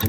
Kan 0.00 0.08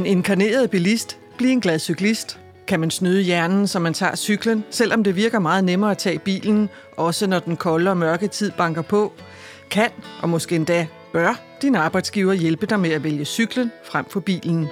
en 0.00 0.06
inkarneret 0.06 0.70
bilist 0.70 1.18
blive 1.38 1.52
en 1.52 1.60
glad 1.60 1.78
cyklist? 1.78 2.40
Kan 2.66 2.80
man 2.80 2.90
snyde 2.90 3.22
hjernen, 3.22 3.66
så 3.66 3.78
man 3.78 3.94
tager 3.94 4.16
cyklen, 4.16 4.64
selvom 4.70 5.04
det 5.04 5.16
virker 5.16 5.38
meget 5.38 5.64
nemmere 5.64 5.90
at 5.90 5.98
tage 5.98 6.18
bilen, 6.18 6.68
også 6.96 7.26
når 7.26 7.38
den 7.38 7.56
kolde 7.56 7.90
og 7.90 7.96
mørke 7.96 8.28
tid 8.28 8.50
banker 8.50 8.82
på? 8.82 9.12
Kan, 9.70 9.90
og 10.22 10.28
måske 10.28 10.56
endda 10.56 10.86
bør, 11.12 11.40
din 11.62 11.74
arbejdsgiver 11.74 12.32
hjælpe 12.32 12.66
dig 12.66 12.80
med 12.80 12.90
at 12.90 13.04
vælge 13.04 13.24
cyklen 13.24 13.72
frem 13.84 14.04
for 14.10 14.20
bilen? 14.20 14.68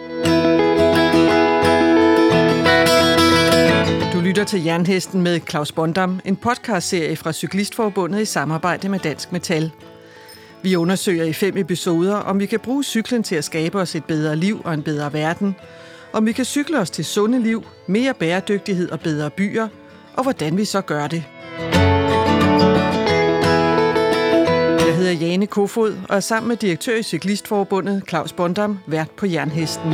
Lytter 4.33 4.45
til 4.45 4.65
Jernhesten 4.65 5.23
med 5.23 5.41
Claus 5.49 5.73
Bondam, 5.73 6.21
en 6.25 6.37
podcastserie 6.37 7.17
fra 7.17 7.33
Cyklistforbundet 7.33 8.21
i 8.21 8.25
samarbejde 8.25 8.89
med 8.89 8.99
Dansk 8.99 9.33
Metal. 9.33 9.71
Vi 10.63 10.77
undersøger 10.77 11.25
i 11.25 11.33
fem 11.33 11.57
episoder, 11.57 12.15
om 12.15 12.41
vi 12.41 12.47
kan 12.47 12.61
bruge 12.61 12.85
cyklen 12.85 13.23
til 13.23 13.35
at 13.35 13.45
skabe 13.45 13.79
os 13.81 13.95
et 13.95 14.05
bedre 14.05 14.37
liv 14.37 14.61
og 14.65 14.75
en 14.75 14.83
bedre 14.83 15.13
verden, 15.13 15.57
om 16.13 16.27
vi 16.27 16.33
kan 16.33 16.45
cykle 16.45 16.79
os 16.79 16.91
til 16.91 17.05
sunde 17.05 17.43
liv, 17.43 17.65
mere 17.87 18.15
bæredygtighed 18.15 18.91
og 18.91 19.01
bedre 19.01 19.31
byer, 19.31 19.69
og 20.15 20.23
hvordan 20.23 20.57
vi 20.57 20.65
så 20.65 20.81
gør 20.81 21.07
det. 21.07 21.25
Jeg 24.87 24.97
hedder 24.97 25.13
Jane 25.13 25.47
Kofod 25.47 25.97
og 26.09 26.17
er 26.17 26.21
sammen 26.21 26.49
med 26.49 26.57
direktør 26.57 26.97
i 26.97 27.03
Cyklistforbundet 27.03 28.03
Claus 28.09 28.33
Bondam 28.33 28.79
vært 28.87 29.11
på 29.11 29.27
Jernhesten. 29.27 29.93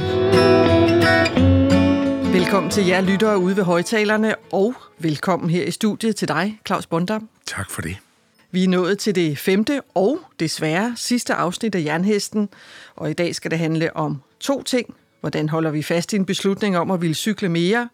Velkommen 2.39 2.71
til 2.71 2.87
jer 2.87 3.01
lyttere 3.01 3.39
ude 3.39 3.57
ved 3.57 3.65
højtalerne, 3.65 4.35
og 4.53 4.75
velkommen 4.99 5.51
her 5.51 5.65
i 5.65 5.71
studiet 5.71 6.17
til 6.17 6.29
dig, 6.29 6.61
Claus 6.67 6.87
Bondam. 6.87 7.29
Tak 7.47 7.71
for 7.71 7.83
det. 7.83 7.97
Vi 8.51 8.65
er 8.65 8.69
nået 8.69 8.99
til 8.99 9.15
det 9.15 9.39
femte 9.39 9.81
og 9.95 10.19
desværre 10.41 10.93
sidste 10.97 11.35
afsnit 11.35 11.75
af 11.75 11.85
Jernhesten, 11.85 12.49
og 12.97 13.11
i 13.11 13.13
dag 13.13 13.35
skal 13.35 13.51
det 13.51 13.59
handle 13.59 13.97
om 13.97 14.23
to 14.41 14.63
ting. 14.63 14.95
Hvordan 15.21 15.49
holder 15.49 15.71
vi 15.71 15.83
fast 15.83 16.13
i 16.13 16.17
en 16.17 16.25
beslutning 16.25 16.79
om 16.79 16.91
at 16.91 17.01
ville 17.01 17.15
cykle 17.15 17.49
mere? 17.49 17.89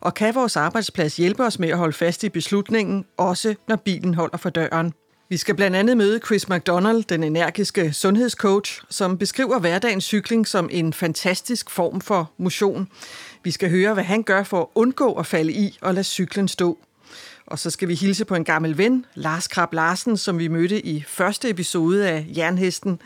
Og 0.00 0.14
kan 0.14 0.34
vores 0.34 0.56
arbejdsplads 0.56 1.16
hjælpe 1.16 1.44
os 1.44 1.58
med 1.58 1.68
at 1.68 1.78
holde 1.78 1.92
fast 1.92 2.24
i 2.24 2.28
beslutningen, 2.28 3.04
også 3.16 3.54
når 3.68 3.76
bilen 3.76 4.14
holder 4.14 4.36
for 4.36 4.50
døren? 4.50 4.92
Vi 5.28 5.36
skal 5.36 5.54
blandt 5.54 5.76
andet 5.76 5.96
møde 5.96 6.20
Chris 6.26 6.48
McDonald, 6.48 7.04
den 7.04 7.22
energiske 7.22 7.92
sundhedscoach, 7.92 8.82
som 8.88 9.18
beskriver 9.18 9.58
hverdagens 9.58 10.04
cykling 10.04 10.46
som 10.46 10.68
en 10.72 10.92
fantastisk 10.92 11.70
form 11.70 12.00
for 12.00 12.30
motion. 12.38 12.88
Vi 13.42 13.50
skal 13.50 13.70
høre, 13.70 13.94
hvad 13.94 14.04
han 14.04 14.22
gør 14.22 14.42
for 14.42 14.60
at 14.60 14.66
undgå 14.74 15.12
at 15.12 15.26
falde 15.26 15.52
i 15.52 15.78
og 15.80 15.94
lade 15.94 16.04
cyklen 16.04 16.48
stå. 16.48 16.78
Og 17.46 17.58
så 17.58 17.70
skal 17.70 17.88
vi 17.88 17.94
hilse 17.94 18.24
på 18.24 18.34
en 18.34 18.44
gammel 18.44 18.78
ven, 18.78 19.06
Lars 19.14 19.48
Krab 19.48 19.72
Larsen, 19.72 20.16
som 20.16 20.38
vi 20.38 20.48
mødte 20.48 20.86
i 20.86 21.04
første 21.08 21.50
episode 21.50 22.08
af 22.08 22.26
Jernhesten. 22.36 23.00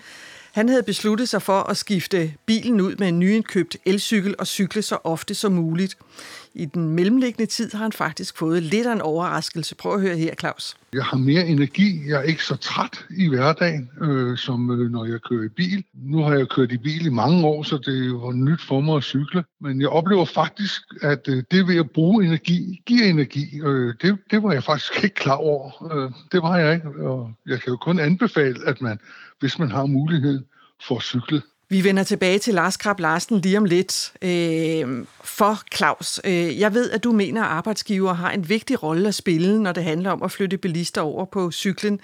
Han 0.53 0.69
havde 0.69 0.83
besluttet 0.83 1.29
sig 1.29 1.43
for 1.43 1.61
at 1.61 1.77
skifte 1.77 2.35
bilen 2.47 2.81
ud 2.81 2.97
med 2.97 3.09
en 3.09 3.19
nyindkøbt 3.19 3.77
elcykel 3.85 4.35
og 4.39 4.47
cykle 4.47 4.83
så 4.83 4.99
ofte 5.05 5.35
som 5.35 5.53
muligt. 5.53 5.97
I 6.56 6.64
den 6.64 6.88
mellemliggende 6.88 7.47
tid 7.47 7.70
har 7.72 7.83
han 7.83 7.92
faktisk 7.92 8.36
fået 8.36 8.62
lidt 8.62 8.86
af 8.86 8.92
en 8.92 9.00
overraskelse. 9.00 9.74
Prøv 9.74 9.94
at 9.94 10.00
høre 10.00 10.16
her, 10.16 10.34
Claus. 10.34 10.77
Jeg 10.92 11.05
har 11.05 11.16
mere 11.16 11.47
energi. 11.47 12.08
Jeg 12.08 12.19
er 12.19 12.22
ikke 12.22 12.44
så 12.44 12.56
træt 12.56 13.06
i 13.16 13.28
hverdagen, 13.28 13.91
øh, 14.00 14.38
som 14.38 14.70
øh, 14.70 14.91
når 14.91 15.05
jeg 15.05 15.20
kører 15.20 15.44
i 15.44 15.48
bil. 15.48 15.84
Nu 15.94 16.19
har 16.19 16.34
jeg 16.34 16.48
kørt 16.48 16.72
i 16.72 16.78
bil 16.78 17.06
i 17.06 17.08
mange 17.08 17.47
år, 17.47 17.62
så 17.62 17.77
det 17.77 18.12
var 18.12 18.32
nyt 18.32 18.60
for 18.69 18.80
mig 18.80 18.97
at 18.97 19.02
cykle. 19.02 19.44
Men 19.60 19.80
jeg 19.80 19.88
oplever 19.88 20.25
faktisk, 20.25 20.82
at 21.02 21.28
øh, 21.28 21.42
det 21.50 21.69
ved 21.69 21.77
at 21.77 21.91
bruge 21.91 22.25
energi, 22.25 22.82
giver 22.86 23.05
energi. 23.05 23.60
Øh, 23.64 23.94
det, 24.02 24.19
det 24.30 24.42
var 24.42 24.52
jeg 24.52 24.64
faktisk 24.64 25.05
ikke 25.05 25.16
klar 25.16 25.36
over. 25.36 25.92
Øh, 25.92 26.10
det 26.32 26.42
var 26.42 26.56
jeg 26.58 26.75
ikke. 26.75 26.88
Og 26.88 27.32
jeg 27.47 27.60
kan 27.60 27.70
jo 27.70 27.77
kun 27.77 27.98
anbefale, 27.98 28.56
at 28.66 28.80
man, 28.80 28.98
hvis 29.41 29.59
man 29.59 29.70
har 29.70 29.87
mulighed, 29.87 30.44
får 30.88 31.00
cyklet. 31.00 31.43
cykle 31.43 31.53
vi 31.69 31.84
vender 31.84 32.02
tilbage 32.02 32.38
til 32.38 32.54
Lars 32.54 32.76
Krab 32.76 33.00
Larsen 33.00 33.41
lige 33.41 33.58
om 33.58 33.64
lidt. 33.64 34.12
Øh, 34.22 35.06
for 35.25 35.62
Claus, 35.75 36.20
øh, 36.25 36.60
jeg 36.60 36.75
ved, 36.75 36.91
at 36.91 37.04
du 37.04 37.12
mener, 37.12 37.42
at 37.42 37.48
arbejdsgiver 37.48 38.12
har 38.12 38.30
en 38.30 38.48
vigtig 38.48 38.82
rolle 38.82 39.08
at 39.08 39.14
spille, 39.14 39.62
når 39.62 39.72
det 39.72 39.84
handler 39.84 40.10
om 40.10 40.22
at 40.22 40.32
flytte 40.32 40.58
bilister 40.58 41.00
over 41.00 41.25
på 41.25 41.50
cyklen. 41.50 42.00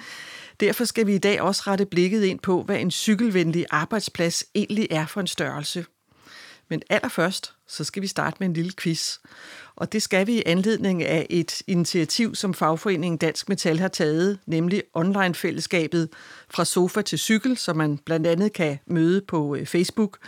Derfor 0.60 0.84
skal 0.84 1.06
vi 1.06 1.15
i 1.15 1.19
dag 1.19 1.41
også 1.41 1.62
rette 1.66 1.87
blikket 1.87 2.25
ind 2.25 2.38
på, 2.38 2.62
hvad 2.62 2.76
en 2.76 2.91
cykelvenlig 2.91 3.66
arbejdsplads 3.71 4.44
egentlig 4.54 4.87
er 4.91 5.06
for 5.06 5.21
en 5.21 5.26
størrelse. 5.26 5.84
Men 6.69 6.82
allerførst, 6.91 7.54
så 7.71 7.85
skal 7.85 8.03
vi 8.03 8.07
starte 8.07 8.37
med 8.41 8.49
en 8.49 8.55
lille 8.55 8.73
quiz. 8.77 9.19
Og 9.77 9.93
det 9.93 10.03
skal 10.03 10.27
vi 10.27 10.33
i 10.33 10.43
anledning 10.47 11.03
af 11.03 11.27
et 11.31 11.63
initiativ, 11.67 12.35
som 12.35 12.55
fagforeningen 12.55 13.19
Dansk 13.19 13.49
Metal 13.49 13.79
har 13.79 13.89
taget, 13.89 14.39
nemlig 14.47 14.83
online-fællesskabet 14.95 16.09
fra 16.51 16.65
sofa 16.65 17.03
til 17.03 17.19
cykel, 17.19 17.57
som 17.57 17.77
man 17.77 17.99
blandt 17.99 18.27
andet 18.27 18.53
kan 18.53 18.79
møde 18.87 19.21
på 19.21 19.57
øh, 19.57 19.67
Facebook. 19.67 20.19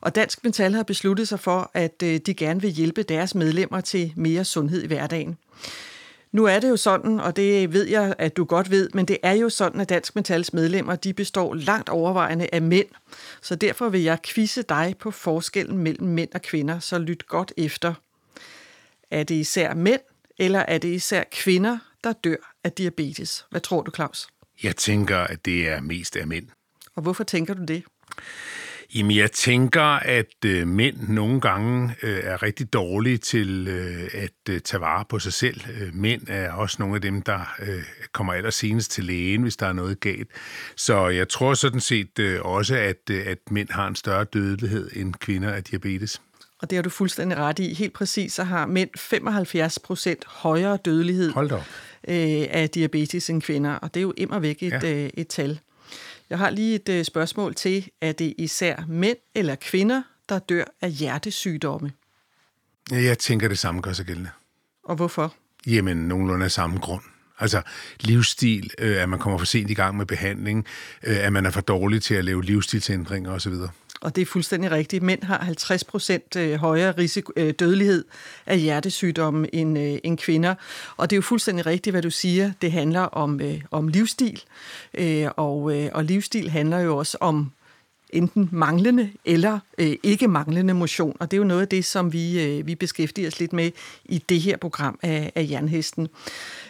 Og 0.00 0.14
Dansk 0.14 0.44
Metal 0.44 0.74
har 0.74 0.82
besluttet 0.82 1.28
sig 1.28 1.40
for, 1.40 1.70
at 1.74 2.02
øh, 2.04 2.20
de 2.26 2.34
gerne 2.34 2.60
vil 2.60 2.70
hjælpe 2.70 3.02
deres 3.02 3.34
medlemmer 3.34 3.80
til 3.80 4.12
mere 4.16 4.44
sundhed 4.44 4.82
i 4.82 4.86
hverdagen. 4.86 5.36
Nu 6.32 6.44
er 6.44 6.60
det 6.60 6.68
jo 6.68 6.76
sådan, 6.76 7.20
og 7.20 7.36
det 7.36 7.72
ved 7.72 7.86
jeg, 7.86 8.14
at 8.18 8.36
du 8.36 8.44
godt 8.44 8.70
ved, 8.70 8.90
men 8.94 9.04
det 9.04 9.18
er 9.22 9.32
jo 9.32 9.48
sådan, 9.48 9.80
at 9.80 9.88
Dansk 9.88 10.16
Metals 10.16 10.52
medlemmer, 10.52 10.96
de 10.96 11.14
består 11.14 11.54
langt 11.54 11.88
overvejende 11.88 12.48
af 12.52 12.62
mænd. 12.62 12.88
Så 13.42 13.56
derfor 13.56 13.88
vil 13.88 14.02
jeg 14.02 14.18
quizze 14.24 14.62
dig 14.62 14.94
på 14.98 15.10
forskellen 15.10 15.78
mellem 15.78 16.08
mænd 16.08 16.30
og 16.34 16.42
kvinder, 16.42 16.78
så 16.78 16.98
lyt 16.98 17.26
godt 17.26 17.52
efter. 17.56 17.94
Er 19.10 19.22
det 19.22 19.34
især 19.34 19.74
mænd, 19.74 20.00
eller 20.38 20.58
er 20.58 20.78
det 20.78 20.88
især 20.88 21.24
kvinder, 21.32 21.78
der 22.04 22.12
dør 22.12 22.54
af 22.64 22.72
diabetes? 22.72 23.46
Hvad 23.50 23.60
tror 23.60 23.82
du, 23.82 23.90
Claus? 23.94 24.28
Jeg 24.62 24.76
tænker, 24.76 25.18
at 25.18 25.44
det 25.44 25.68
er 25.68 25.80
mest 25.80 26.16
af 26.16 26.26
mænd. 26.26 26.46
Og 26.94 27.02
hvorfor 27.02 27.24
tænker 27.24 27.54
du 27.54 27.64
det? 27.64 27.82
Jamen, 28.94 29.16
jeg 29.16 29.32
tænker, 29.32 29.82
at 29.82 30.44
øh, 30.44 30.66
mænd 30.66 31.08
nogle 31.08 31.40
gange 31.40 31.94
øh, 32.02 32.20
er 32.24 32.42
rigtig 32.42 32.72
dårlige 32.72 33.18
til 33.18 33.68
øh, 33.68 34.10
at 34.14 34.54
øh, 34.54 34.60
tage 34.60 34.80
vare 34.80 35.04
på 35.08 35.18
sig 35.18 35.32
selv. 35.32 35.60
Øh, 35.80 35.94
mænd 35.94 36.22
er 36.28 36.52
også 36.52 36.76
nogle 36.78 36.94
af 36.94 37.00
dem, 37.00 37.22
der 37.22 37.54
øh, 37.58 37.82
kommer 38.12 38.32
allersenest 38.32 38.90
til 38.90 39.04
lægen, 39.04 39.42
hvis 39.42 39.56
der 39.56 39.66
er 39.66 39.72
noget 39.72 40.00
galt. 40.00 40.28
Så 40.76 41.08
jeg 41.08 41.28
tror 41.28 41.54
sådan 41.54 41.80
set 41.80 42.18
øh, 42.18 42.40
også, 42.42 42.76
at, 42.76 43.10
øh, 43.10 43.26
at 43.26 43.38
mænd 43.50 43.68
har 43.70 43.88
en 43.88 43.96
større 43.96 44.24
dødelighed 44.24 44.90
end 44.92 45.14
kvinder 45.14 45.52
af 45.52 45.64
diabetes. 45.64 46.22
Og 46.62 46.70
det 46.70 46.76
har 46.76 46.82
du 46.82 46.90
fuldstændig 46.90 47.38
ret 47.38 47.58
i. 47.58 47.74
Helt 47.74 47.92
præcis 47.92 48.32
så 48.32 48.44
har 48.44 48.66
mænd 48.66 48.90
75 48.96 49.78
procent 49.78 50.24
højere 50.26 50.78
dødelighed 50.84 51.32
øh, 52.08 52.46
af 52.50 52.70
diabetes 52.74 53.30
end 53.30 53.42
kvinder. 53.42 53.74
Og 53.74 53.94
det 53.94 54.00
er 54.00 54.02
jo 54.02 54.12
immer 54.16 54.38
væk 54.38 54.62
et, 54.62 54.82
ja. 54.82 55.04
øh, 55.04 55.10
et 55.14 55.28
tal. 55.28 55.60
Jeg 56.32 56.38
har 56.38 56.50
lige 56.50 56.74
et 56.74 56.88
øh, 56.88 57.04
spørgsmål 57.04 57.54
til. 57.54 57.90
Er 58.00 58.12
det 58.12 58.34
især 58.38 58.84
mænd 58.88 59.16
eller 59.34 59.54
kvinder, 59.54 60.02
der 60.28 60.38
dør 60.38 60.64
af 60.80 60.92
hjertesygdomme? 60.92 61.92
Jeg 62.90 63.18
tænker, 63.18 63.48
det 63.48 63.58
samme 63.58 63.80
gør 63.80 63.92
sig 63.92 64.06
gældende. 64.06 64.30
Og 64.84 64.96
hvorfor? 64.96 65.34
Jamen, 65.66 65.96
nogenlunde 65.96 66.44
af 66.44 66.50
samme 66.50 66.78
grund. 66.78 67.02
Altså 67.38 67.62
livsstil, 68.00 68.70
øh, 68.78 69.02
at 69.02 69.08
man 69.08 69.18
kommer 69.18 69.38
for 69.38 69.46
sent 69.46 69.70
i 69.70 69.74
gang 69.74 69.96
med 69.96 70.06
behandling, 70.06 70.66
øh, 71.02 71.24
at 71.24 71.32
man 71.32 71.46
er 71.46 71.50
for 71.50 71.60
dårlig 71.60 72.02
til 72.02 72.14
at 72.14 72.24
lave 72.24 72.44
livsstilsændringer 72.44 73.30
osv 73.30 73.52
og 74.02 74.16
det 74.16 74.22
er 74.22 74.26
fuldstændig 74.26 74.70
rigtigt. 74.70 75.02
Mænd 75.02 75.22
har 75.22 75.38
50 75.38 75.84
procent 75.84 76.36
øh, 76.36 76.54
højere 76.54 76.92
risiko, 76.92 77.32
øh, 77.36 77.54
dødelighed 77.58 78.04
af 78.46 78.58
hjertesygdomme 78.58 79.54
end, 79.54 79.78
øh, 79.78 79.98
end 80.04 80.18
kvinder. 80.18 80.54
Og 80.96 81.10
det 81.10 81.16
er 81.16 81.18
jo 81.18 81.22
fuldstændig 81.22 81.66
rigtigt, 81.66 81.94
hvad 81.94 82.02
du 82.02 82.10
siger. 82.10 82.52
Det 82.62 82.72
handler 82.72 83.00
om, 83.00 83.40
om 83.70 83.88
livsstil, 83.88 84.42
og, 85.36 85.62
og 85.92 86.04
livsstil 86.04 86.50
handler 86.50 86.78
jo 86.78 86.96
også 86.96 87.18
om 87.20 87.52
enten 88.12 88.48
manglende 88.52 89.10
eller 89.24 89.58
øh, 89.78 89.96
ikke 90.02 90.28
manglende 90.28 90.74
motion. 90.74 91.16
Og 91.20 91.30
det 91.30 91.36
er 91.36 91.38
jo 91.38 91.44
noget 91.44 91.60
af 91.60 91.68
det, 91.68 91.84
som 91.84 92.12
vi, 92.12 92.42
øh, 92.44 92.66
vi 92.66 92.74
beskæftiger 92.74 93.28
os 93.28 93.40
lidt 93.40 93.52
med 93.52 93.70
i 94.04 94.18
det 94.18 94.40
her 94.40 94.56
program 94.56 94.98
af, 95.02 95.32
af 95.34 95.48
Jernhesten. 95.50 96.08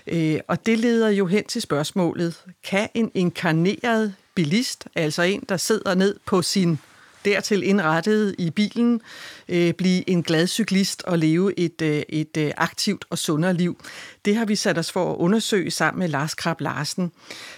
Øh, 0.06 0.40
og 0.48 0.66
det 0.66 0.78
leder 0.78 1.08
jo 1.08 1.26
hen 1.26 1.44
til 1.44 1.62
spørgsmålet, 1.62 2.44
kan 2.64 2.88
en 2.94 3.10
inkarneret 3.14 4.14
bilist, 4.34 4.88
altså 4.94 5.22
en, 5.22 5.42
der 5.48 5.56
sidder 5.56 5.94
ned 5.94 6.16
på 6.26 6.42
sin 6.42 6.78
dertil 7.24 7.62
indrettet 7.62 8.34
i 8.38 8.50
bilen, 8.50 9.00
øh, 9.48 9.72
blive 9.72 10.10
en 10.10 10.22
glad 10.22 10.46
cyklist 10.46 11.02
og 11.02 11.18
leve 11.18 11.58
et, 11.58 11.82
øh, 11.82 12.02
et 12.08 12.36
øh, 12.36 12.50
aktivt 12.56 13.04
og 13.10 13.18
sundere 13.18 13.54
liv. 13.54 13.78
Det 14.24 14.36
har 14.36 14.44
vi 14.44 14.56
sat 14.56 14.78
os 14.78 14.92
for 14.92 15.12
at 15.12 15.16
undersøge 15.16 15.70
sammen 15.70 15.98
med 15.98 16.08
Lars 16.08 16.34
Krab 16.34 16.60
Larsen. 16.60 17.12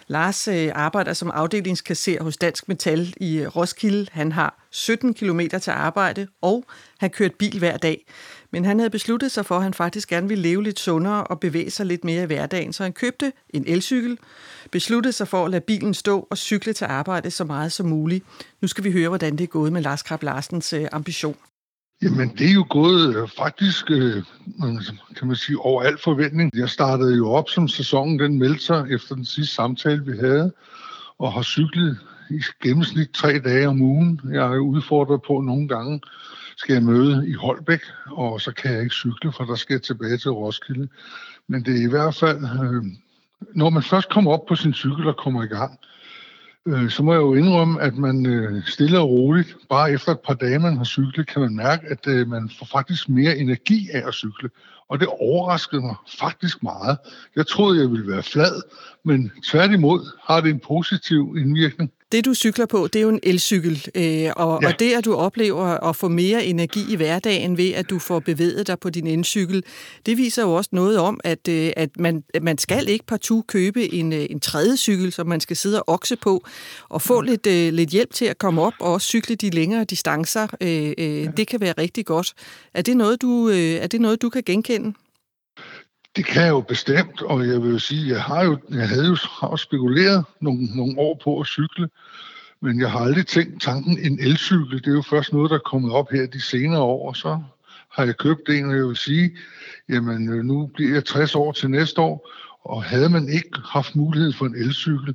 Lars 0.06 0.49
øh, 0.49 0.70
arbejder 0.75 1.12
som 1.12 1.31
afdelingskasser 1.31 2.22
hos 2.22 2.37
Dansk 2.37 2.69
Metal 2.69 3.14
i 3.16 3.37
øh, 3.37 3.56
Roskilde. 3.56 4.06
Han 4.12 4.32
har 4.32 4.66
17 4.70 5.14
km 5.14 5.40
til 5.62 5.70
arbejde, 5.70 6.26
og 6.43 6.64
han 6.99 7.10
kørt 7.10 7.34
bil 7.34 7.58
hver 7.58 7.76
dag. 7.76 8.05
Men 8.54 8.64
han 8.64 8.78
havde 8.78 8.90
besluttet 8.90 9.30
sig 9.30 9.46
for, 9.46 9.56
at 9.56 9.62
han 9.62 9.74
faktisk 9.74 10.08
gerne 10.08 10.28
ville 10.28 10.42
leve 10.42 10.62
lidt 10.62 10.80
sundere 10.80 11.24
og 11.24 11.40
bevæge 11.40 11.70
sig 11.70 11.86
lidt 11.86 12.04
mere 12.04 12.22
i 12.22 12.26
hverdagen. 12.26 12.72
Så 12.72 12.82
han 12.82 12.92
købte 12.92 13.32
en 13.50 13.64
elcykel, 13.66 14.18
besluttede 14.70 15.12
sig 15.12 15.28
for 15.28 15.44
at 15.44 15.50
lade 15.50 15.60
bilen 15.60 15.94
stå 15.94 16.26
og 16.30 16.38
cykle 16.38 16.72
til 16.72 16.84
arbejde 16.84 17.30
så 17.30 17.44
meget 17.44 17.72
som 17.72 17.86
muligt. 17.86 18.24
Nu 18.60 18.68
skal 18.68 18.84
vi 18.84 18.92
høre, 18.92 19.08
hvordan 19.08 19.32
det 19.32 19.44
er 19.44 19.48
gået 19.48 19.72
med 19.72 19.82
Lars 19.82 20.02
Krab 20.02 20.22
Larsens 20.22 20.72
øh, 20.72 20.86
ambition. 20.92 21.36
Jamen, 22.02 22.28
det 22.38 22.48
er 22.48 22.54
jo 22.54 22.66
gået 22.70 23.16
øh, 23.16 23.28
faktisk, 23.38 23.90
øh, 23.90 24.22
kan 25.16 25.28
man 25.28 25.36
sige, 25.36 25.58
over 25.58 25.82
al 25.82 25.98
forventning. 26.04 26.50
Jeg 26.56 26.68
startede 26.68 27.16
jo 27.16 27.30
op, 27.30 27.48
som 27.48 27.68
sæsonen 27.68 28.18
den 28.18 28.38
meldte 28.38 28.64
sig 28.64 28.86
efter 28.90 29.14
den 29.14 29.24
sidste 29.24 29.54
samtale, 29.54 30.04
vi 30.04 30.16
havde, 30.18 30.52
og 31.18 31.32
har 31.32 31.42
cyklet 31.42 31.98
i 32.30 32.40
gennemsnit 32.62 33.10
tre 33.14 33.38
dage 33.38 33.68
om 33.68 33.82
ugen. 33.82 34.20
Jeg 34.32 34.54
er 34.54 34.58
udfordret 34.58 35.20
på 35.26 35.40
nogle 35.40 35.68
gange, 35.68 36.00
skal 36.56 36.72
jeg 36.72 36.82
møde 36.82 37.28
i 37.28 37.32
Holbæk, 37.32 37.80
og 38.06 38.40
så 38.40 38.52
kan 38.52 38.72
jeg 38.72 38.82
ikke 38.82 38.94
cykle, 38.94 39.32
for 39.32 39.44
der 39.44 39.54
skal 39.54 39.74
jeg 39.74 39.82
tilbage 39.82 40.18
til 40.18 40.30
Roskilde. 40.30 40.88
Men 41.48 41.64
det 41.64 41.76
er 41.76 41.86
i 41.86 41.90
hvert 41.90 42.14
fald, 42.14 42.38
øh, 42.44 42.84
når 43.54 43.70
man 43.70 43.82
først 43.82 44.08
kommer 44.08 44.32
op 44.32 44.46
på 44.46 44.54
sin 44.54 44.74
cykel 44.74 45.06
og 45.06 45.16
kommer 45.16 45.42
i 45.42 45.46
gang, 45.46 45.78
øh, 46.66 46.90
så 46.90 47.02
må 47.02 47.12
jeg 47.12 47.20
jo 47.20 47.34
indrømme, 47.34 47.82
at 47.82 47.96
man 47.96 48.26
øh, 48.26 48.66
stille 48.66 48.98
og 48.98 49.10
roligt, 49.10 49.56
bare 49.70 49.92
efter 49.92 50.12
et 50.12 50.20
par 50.20 50.34
dage, 50.34 50.58
man 50.58 50.76
har 50.76 50.84
cyklet, 50.84 51.26
kan 51.26 51.42
man 51.42 51.56
mærke, 51.56 51.86
at 51.86 52.06
øh, 52.06 52.28
man 52.28 52.50
får 52.58 52.66
faktisk 52.66 53.08
mere 53.08 53.36
energi 53.36 53.88
af 53.92 54.08
at 54.08 54.14
cykle. 54.14 54.50
Og 54.88 55.00
det 55.00 55.08
overraskede 55.08 55.82
mig 55.82 55.94
faktisk 56.18 56.62
meget. 56.62 56.98
Jeg 57.36 57.46
troede, 57.46 57.80
jeg 57.80 57.90
ville 57.90 58.12
være 58.12 58.22
flad, 58.22 58.62
men 59.04 59.32
tværtimod 59.44 60.18
har 60.22 60.40
det 60.40 60.50
en 60.50 60.60
positiv 60.60 61.36
indvirkning. 61.38 61.92
Det, 62.14 62.25
du 62.25 62.34
cykler 62.34 62.66
på, 62.66 62.87
det 62.87 62.99
er 62.99 63.02
jo 63.02 63.08
en 63.08 63.20
elcykel, 63.22 63.87
øh, 63.94 64.31
og, 64.37 64.58
ja. 64.62 64.69
og 64.69 64.78
det, 64.78 64.93
at 64.93 65.05
du 65.05 65.14
oplever 65.14 65.64
at 65.88 65.96
få 65.96 66.08
mere 66.08 66.44
energi 66.44 66.81
i 66.93 66.96
hverdagen 66.96 67.56
ved, 67.56 67.72
at 67.72 67.90
du 67.90 67.99
får 67.99 68.19
bevæget 68.19 68.66
dig 68.66 68.78
på 68.78 68.90
din 68.90 69.06
elcykel, 69.06 69.64
det 70.06 70.16
viser 70.16 70.43
jo 70.43 70.52
også 70.52 70.70
noget 70.72 70.99
om, 70.99 71.20
at, 71.25 71.49
øh, 71.49 71.72
at, 71.76 71.90
man, 71.99 72.25
at 72.34 72.43
man 72.43 72.58
skal 72.58 72.88
ikke 72.88 73.06
partout 73.06 73.46
købe 73.46 73.94
en, 73.94 74.12
øh, 74.12 74.26
en 74.31 74.40
tredje 74.40 74.76
cykel, 74.76 75.12
som 75.12 75.26
man 75.26 75.40
skal 75.40 75.56
sidde 75.56 75.82
og 75.82 75.94
okse 75.94 76.16
på, 76.16 76.44
og 76.88 77.02
få 77.02 77.20
mm. 77.20 77.26
lidt, 77.26 77.46
øh, 77.46 77.72
lidt 77.72 77.90
hjælp 77.90 78.12
til 78.12 78.25
at 78.25 78.38
komme 78.38 78.62
op 78.62 78.75
og 78.81 78.93
også 78.93 79.06
cykle 79.06 79.34
de 79.34 79.50
længere 79.50 79.84
distancer. 79.84 80.46
Øh, 80.60 80.93
øh, 80.99 81.22
ja. 81.22 81.31
Det 81.37 81.49
kan 81.49 81.60
være 81.60 81.75
rigtig 81.78 82.06
godt. 82.06 82.32
Er 82.75 82.82
det 82.82 82.96
noget, 82.96 83.22
du, 83.22 83.49
øh, 83.49 83.56
er 83.56 83.87
det 83.87 84.00
noget, 84.00 84.22
du 84.22 84.28
kan 84.28 84.43
genkende? 84.46 84.93
Det 86.16 86.25
kan 86.25 86.43
jeg 86.43 86.50
jo 86.50 86.61
bestemt, 86.61 87.22
og 87.22 87.46
jeg 87.49 87.62
vil 87.62 87.70
jo 87.70 87.78
sige, 87.78 88.08
jeg 88.08 88.22
har 88.22 88.44
jo, 88.44 88.58
jeg 88.70 88.88
havde 88.88 89.06
jo 89.06 89.16
har 89.40 89.56
spekuleret 89.56 90.25
nogle, 90.40 90.64
nogle 90.76 90.99
år 90.99 91.20
på 91.25 91.40
at 91.40 91.46
cykle, 91.46 91.88
men 92.61 92.81
jeg 92.81 92.90
har 92.90 92.99
aldrig 92.99 93.26
tænkt 93.26 93.62
tanken 93.62 93.99
en 93.99 94.20
elcykel. 94.20 94.78
Det 94.78 94.87
er 94.87 94.93
jo 94.93 95.02
først 95.02 95.32
noget, 95.32 95.50
der 95.50 95.56
er 95.56 95.70
kommet 95.70 95.93
op 95.93 96.11
her 96.11 96.26
de 96.26 96.40
senere 96.40 96.81
år, 96.81 97.08
og 97.08 97.16
så 97.16 97.43
har 97.90 98.05
jeg 98.05 98.16
købt 98.16 98.49
en, 98.49 98.70
og 98.70 98.76
jeg 98.76 98.84
vil 98.84 98.96
sige, 98.96 99.37
jamen 99.88 100.28
øh, 100.28 100.44
nu 100.44 100.66
bliver 100.66 100.94
jeg 100.94 101.05
60 101.05 101.34
år 101.34 101.52
til 101.52 101.70
næste 101.70 102.00
år, 102.00 102.31
og 102.64 102.84
havde 102.84 103.08
man 103.08 103.28
ikke 103.28 103.58
haft 103.64 103.96
mulighed 103.96 104.32
for 104.32 104.46
en 104.46 104.55
elcykel, 104.55 105.14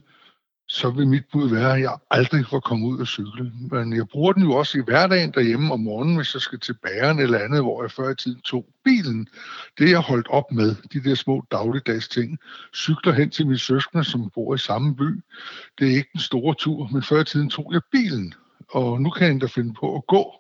så 0.72 0.90
vil 0.90 1.08
mit 1.08 1.24
bud 1.32 1.50
være, 1.50 1.74
at 1.74 1.82
jeg 1.82 1.98
aldrig 2.12 2.46
får 2.46 2.60
komme 2.60 2.88
ud 2.88 3.00
og 3.00 3.08
cykle. 3.08 3.52
Men 3.72 3.94
jeg 3.94 4.08
bruger 4.08 4.34
den 4.34 4.44
jo 4.44 4.52
også 4.52 4.78
i 4.78 4.82
hverdagen 4.82 5.32
derhjemme 5.32 5.74
om 5.74 5.80
morgenen, 5.80 6.16
hvis 6.16 6.34
jeg 6.34 6.42
skal 6.42 6.60
til 6.60 6.74
bageren 6.74 7.20
eller 7.20 7.40
andet, 7.40 7.62
hvor 7.62 7.84
jeg 7.84 7.92
før 7.92 8.10
i 8.10 8.16
tiden 8.16 8.42
tog 8.42 8.66
bilen. 8.84 9.28
Det 9.78 9.86
er 9.86 9.90
jeg 9.90 10.00
holdt 10.00 10.28
op 10.30 10.52
med, 10.52 10.76
de 10.94 11.04
der 11.04 11.16
små 11.16 11.44
dagligdags 11.52 12.08
ting. 12.08 12.38
Cykler 12.76 13.14
hen 13.14 13.30
til 13.30 13.46
mine 13.46 13.58
søskende, 13.58 14.04
som 14.04 14.30
bor 14.30 14.56
i 14.56 14.58
samme 14.58 14.96
by. 14.96 15.24
Det 15.80 15.88
er 15.88 15.96
ikke 15.96 16.10
en 16.16 16.20
stor 16.20 16.54
tur, 16.54 16.90
men 16.92 17.04
før 17.04 17.22
i 17.22 17.26
tiden 17.26 17.50
tog 17.50 17.74
jeg 17.74 17.82
bilen. 17.92 18.34
Og 18.72 19.02
nu 19.02 19.10
kan 19.10 19.26
jeg 19.26 19.32
endda 19.32 19.48
finde 19.48 19.74
på 19.74 19.96
at 19.96 20.08
gå. 20.08 20.34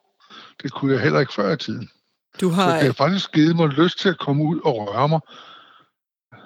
Det 0.64 0.72
kunne 0.72 0.94
jeg 0.94 1.02
heller 1.02 1.20
ikke 1.20 1.34
før 1.34 1.54
i 1.54 1.58
tiden. 1.58 1.90
Du 2.42 2.50
har... 2.50 2.70
Så 2.70 2.76
det 2.76 2.86
har 2.86 2.94
faktisk 2.94 3.32
givet 3.32 3.56
mig 3.56 3.68
lyst 3.68 4.00
til 4.00 4.10
at 4.10 4.20
komme 4.20 4.44
ud 4.44 4.60
og 4.66 4.88
røre 4.88 5.10
mig. 5.10 5.20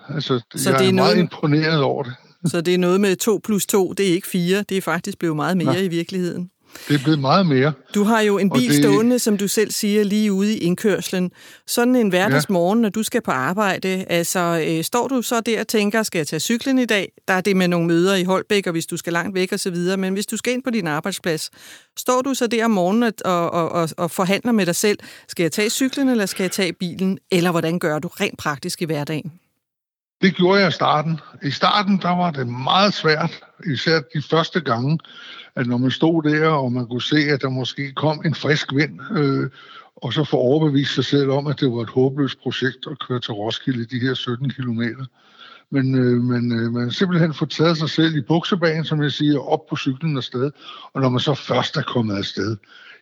Altså, 0.10 0.42
så 0.56 0.70
jeg 0.70 0.80
det 0.80 0.86
er, 0.86 0.90
er 0.90 0.94
meget 0.94 1.18
noget... 1.18 1.18
imponeret 1.18 1.82
over 1.82 2.04
det. 2.04 2.14
Så 2.46 2.62
det 2.62 2.74
er 2.74 2.78
noget 2.78 3.02
med 3.02 3.16
2 3.16 3.40
plus 3.44 3.66
2, 3.66 3.94
det 3.94 4.10
er 4.10 4.14
ikke 4.14 4.28
4, 4.28 4.64
det 4.70 4.78
er 4.78 4.82
faktisk 4.82 5.20
blevet 5.20 5.36
meget 5.36 5.58
mere 5.58 5.74
ja. 5.74 5.82
i 5.82 5.88
virkeligheden. 5.88 6.50
Det 6.88 6.96
er 6.96 7.04
blevet 7.04 7.20
meget 7.20 7.46
mere. 7.46 7.74
Du 7.96 8.04
har 8.04 8.22
jo 8.22 8.38
en 8.38 8.50
bil 8.50 8.70
det... 8.70 8.84
stående, 8.84 9.20
som 9.20 9.38
du 9.38 9.48
selv 9.48 9.72
siger, 9.72 10.04
lige 10.04 10.34
ude 10.34 10.58
i 10.58 10.58
indkørslen. 10.58 11.32
Sådan 11.68 11.96
en 11.96 12.10
hverdagsmorgen, 12.10 12.80
ja. 12.80 12.82
når 12.82 12.90
du 12.90 13.04
skal 13.04 13.22
på 13.22 13.32
arbejde, 13.32 14.06
altså 14.10 14.66
øh, 14.68 14.84
står 14.84 15.08
du 15.08 15.22
så 15.22 15.42
der 15.42 15.60
og 15.60 15.68
tænker, 15.68 16.04
skal 16.04 16.20
jeg 16.20 16.28
tage 16.28 16.40
cyklen 16.40 16.80
i 16.80 16.86
dag? 16.86 17.12
Der 17.28 17.34
er 17.34 17.42
det 17.42 17.58
med 17.58 17.68
nogle 17.68 17.88
møder 17.88 18.16
i 18.16 18.24
Holbæk, 18.24 18.68
og 18.68 18.72
hvis 18.72 18.86
du 18.86 18.98
skal 18.98 19.14
langt 19.14 19.36
væk 19.36 19.52
og 19.52 19.60
så 19.60 19.72
videre. 19.72 19.98
Men 19.98 20.14
hvis 20.14 20.26
du 20.26 20.38
skal 20.38 20.54
ind 20.54 20.64
på 20.64 20.70
din 20.70 20.88
arbejdsplads, 20.88 21.50
står 21.98 22.22
du 22.22 22.34
så 22.34 22.48
der 22.48 22.66
om 22.66 22.72
morgenen 22.72 23.14
og, 23.26 23.52
og, 23.52 23.70
og, 23.70 23.90
og 23.98 24.12
forhandler 24.12 24.52
med 24.52 24.66
dig 24.66 24.76
selv, 24.76 25.00
skal 25.28 25.44
jeg 25.44 25.52
tage 25.52 25.70
cyklen, 25.70 26.10
eller 26.10 26.26
skal 26.26 26.44
jeg 26.44 26.52
tage 26.52 26.74
bilen? 26.74 27.18
Eller 27.32 27.52
hvordan 27.52 27.80
gør 27.80 28.00
du 28.00 28.08
rent 28.08 28.38
praktisk 28.38 28.82
i 28.82 28.86
hverdagen? 28.86 29.32
Det 30.24 30.36
gjorde 30.36 30.60
jeg 30.60 30.70
i 30.70 30.72
starten. 30.72 31.20
I 31.44 31.52
starten, 31.52 31.98
der 32.02 32.10
var 32.10 32.32
det 32.32 32.48
meget 32.48 32.94
svært, 32.94 33.44
især 33.66 34.00
de 34.14 34.22
første 34.22 34.62
gange, 34.62 35.00
at 35.56 35.68
når 35.68 35.78
man 35.78 35.92
stod 35.92 36.24
der, 36.24 36.48
og 36.48 36.72
man 36.72 36.88
kunne 36.88 37.02
se, 37.02 37.18
at 37.18 37.42
der 37.42 37.50
måske 37.50 37.92
kom 37.92 38.22
en 38.26 38.36
frisk 38.36 38.74
vind, 38.76 39.00
øh, 39.18 39.50
og 39.96 40.14
så 40.14 40.24
få 40.24 40.38
overbevist 40.38 40.96
sig 40.96 41.06
selv 41.06 41.30
om, 41.30 41.48
at 41.48 41.60
det 41.60 41.72
var 41.72 41.82
et 41.82 41.90
håbløst 41.90 42.40
projekt 42.40 42.88
at 42.92 43.00
køre 43.00 43.20
til 43.20 43.34
Roskilde 43.34 43.86
de 43.86 44.00
her 44.00 44.14
17 44.14 44.50
kilometer. 44.50 45.06
Men, 45.70 45.96
øh, 45.96 46.22
men 46.22 46.52
øh, 46.60 46.74
man 46.74 46.92
simpelthen 46.92 47.34
får 47.34 47.46
taget 47.46 47.78
sig 47.78 47.90
selv 47.90 48.16
i 48.16 48.22
buksebanen, 48.22 48.86
som 48.86 49.04
jeg 49.04 49.12
siger, 49.12 49.40
op 49.40 49.66
på 49.70 49.76
cyklen 49.76 50.18
afsted. 50.18 50.52
Og 50.94 51.02
når 51.02 51.10
man 51.10 51.20
så 51.20 51.34
først 51.34 51.78
er 51.78 51.82
kommet 51.82 52.18
afsted, 52.18 52.58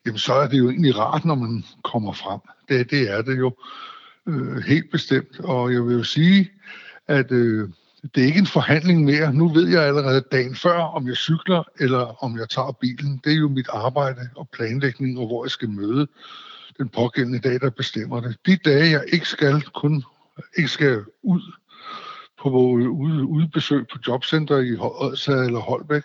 jamen 0.05 0.17
så 0.19 0.33
er 0.33 0.47
det 0.47 0.57
jo 0.57 0.69
egentlig 0.69 0.97
rart, 0.97 1.25
når 1.25 1.35
man 1.35 1.63
kommer 1.83 2.13
frem. 2.13 2.39
Det, 2.69 2.91
det 2.91 3.11
er 3.11 3.21
det 3.21 3.37
jo 3.37 3.55
øh, 4.27 4.57
helt 4.57 4.91
bestemt. 4.91 5.39
Og 5.39 5.73
jeg 5.73 5.85
vil 5.85 5.95
jo 5.95 6.03
sige, 6.03 6.51
at 7.07 7.31
øh, 7.31 7.69
det 8.15 8.23
er 8.23 8.27
ikke 8.27 8.39
en 8.39 8.47
forhandling 8.47 9.03
mere. 9.03 9.33
Nu 9.33 9.53
ved 9.53 9.67
jeg 9.67 9.83
allerede 9.83 10.23
dagen 10.31 10.55
før, 10.55 10.77
om 10.77 11.07
jeg 11.07 11.17
cykler 11.17 11.63
eller 11.79 12.23
om 12.23 12.37
jeg 12.37 12.49
tager 12.49 12.71
bilen. 12.71 13.21
Det 13.23 13.33
er 13.33 13.37
jo 13.37 13.49
mit 13.49 13.67
arbejde 13.73 14.29
og 14.35 14.49
planlægning, 14.49 15.19
og 15.19 15.27
hvor 15.27 15.45
jeg 15.45 15.51
skal 15.51 15.69
møde 15.69 16.07
den 16.77 16.89
pågældende 16.89 17.39
dag, 17.39 17.61
der 17.61 17.69
bestemmer 17.69 18.19
det. 18.19 18.37
De 18.45 18.55
dage, 18.55 18.91
jeg 18.91 19.03
ikke 19.13 19.27
skal, 19.27 19.61
kun 19.61 20.03
ikke 20.57 20.69
skal 20.69 21.03
ud 21.23 21.41
på 22.41 22.49
ude, 22.49 23.49
besøg 23.53 23.87
på 23.87 23.97
jobcenter 24.07 24.57
i 24.57 24.75
Odsad 24.79 25.45
eller 25.45 25.59
Holbæk, 25.59 26.03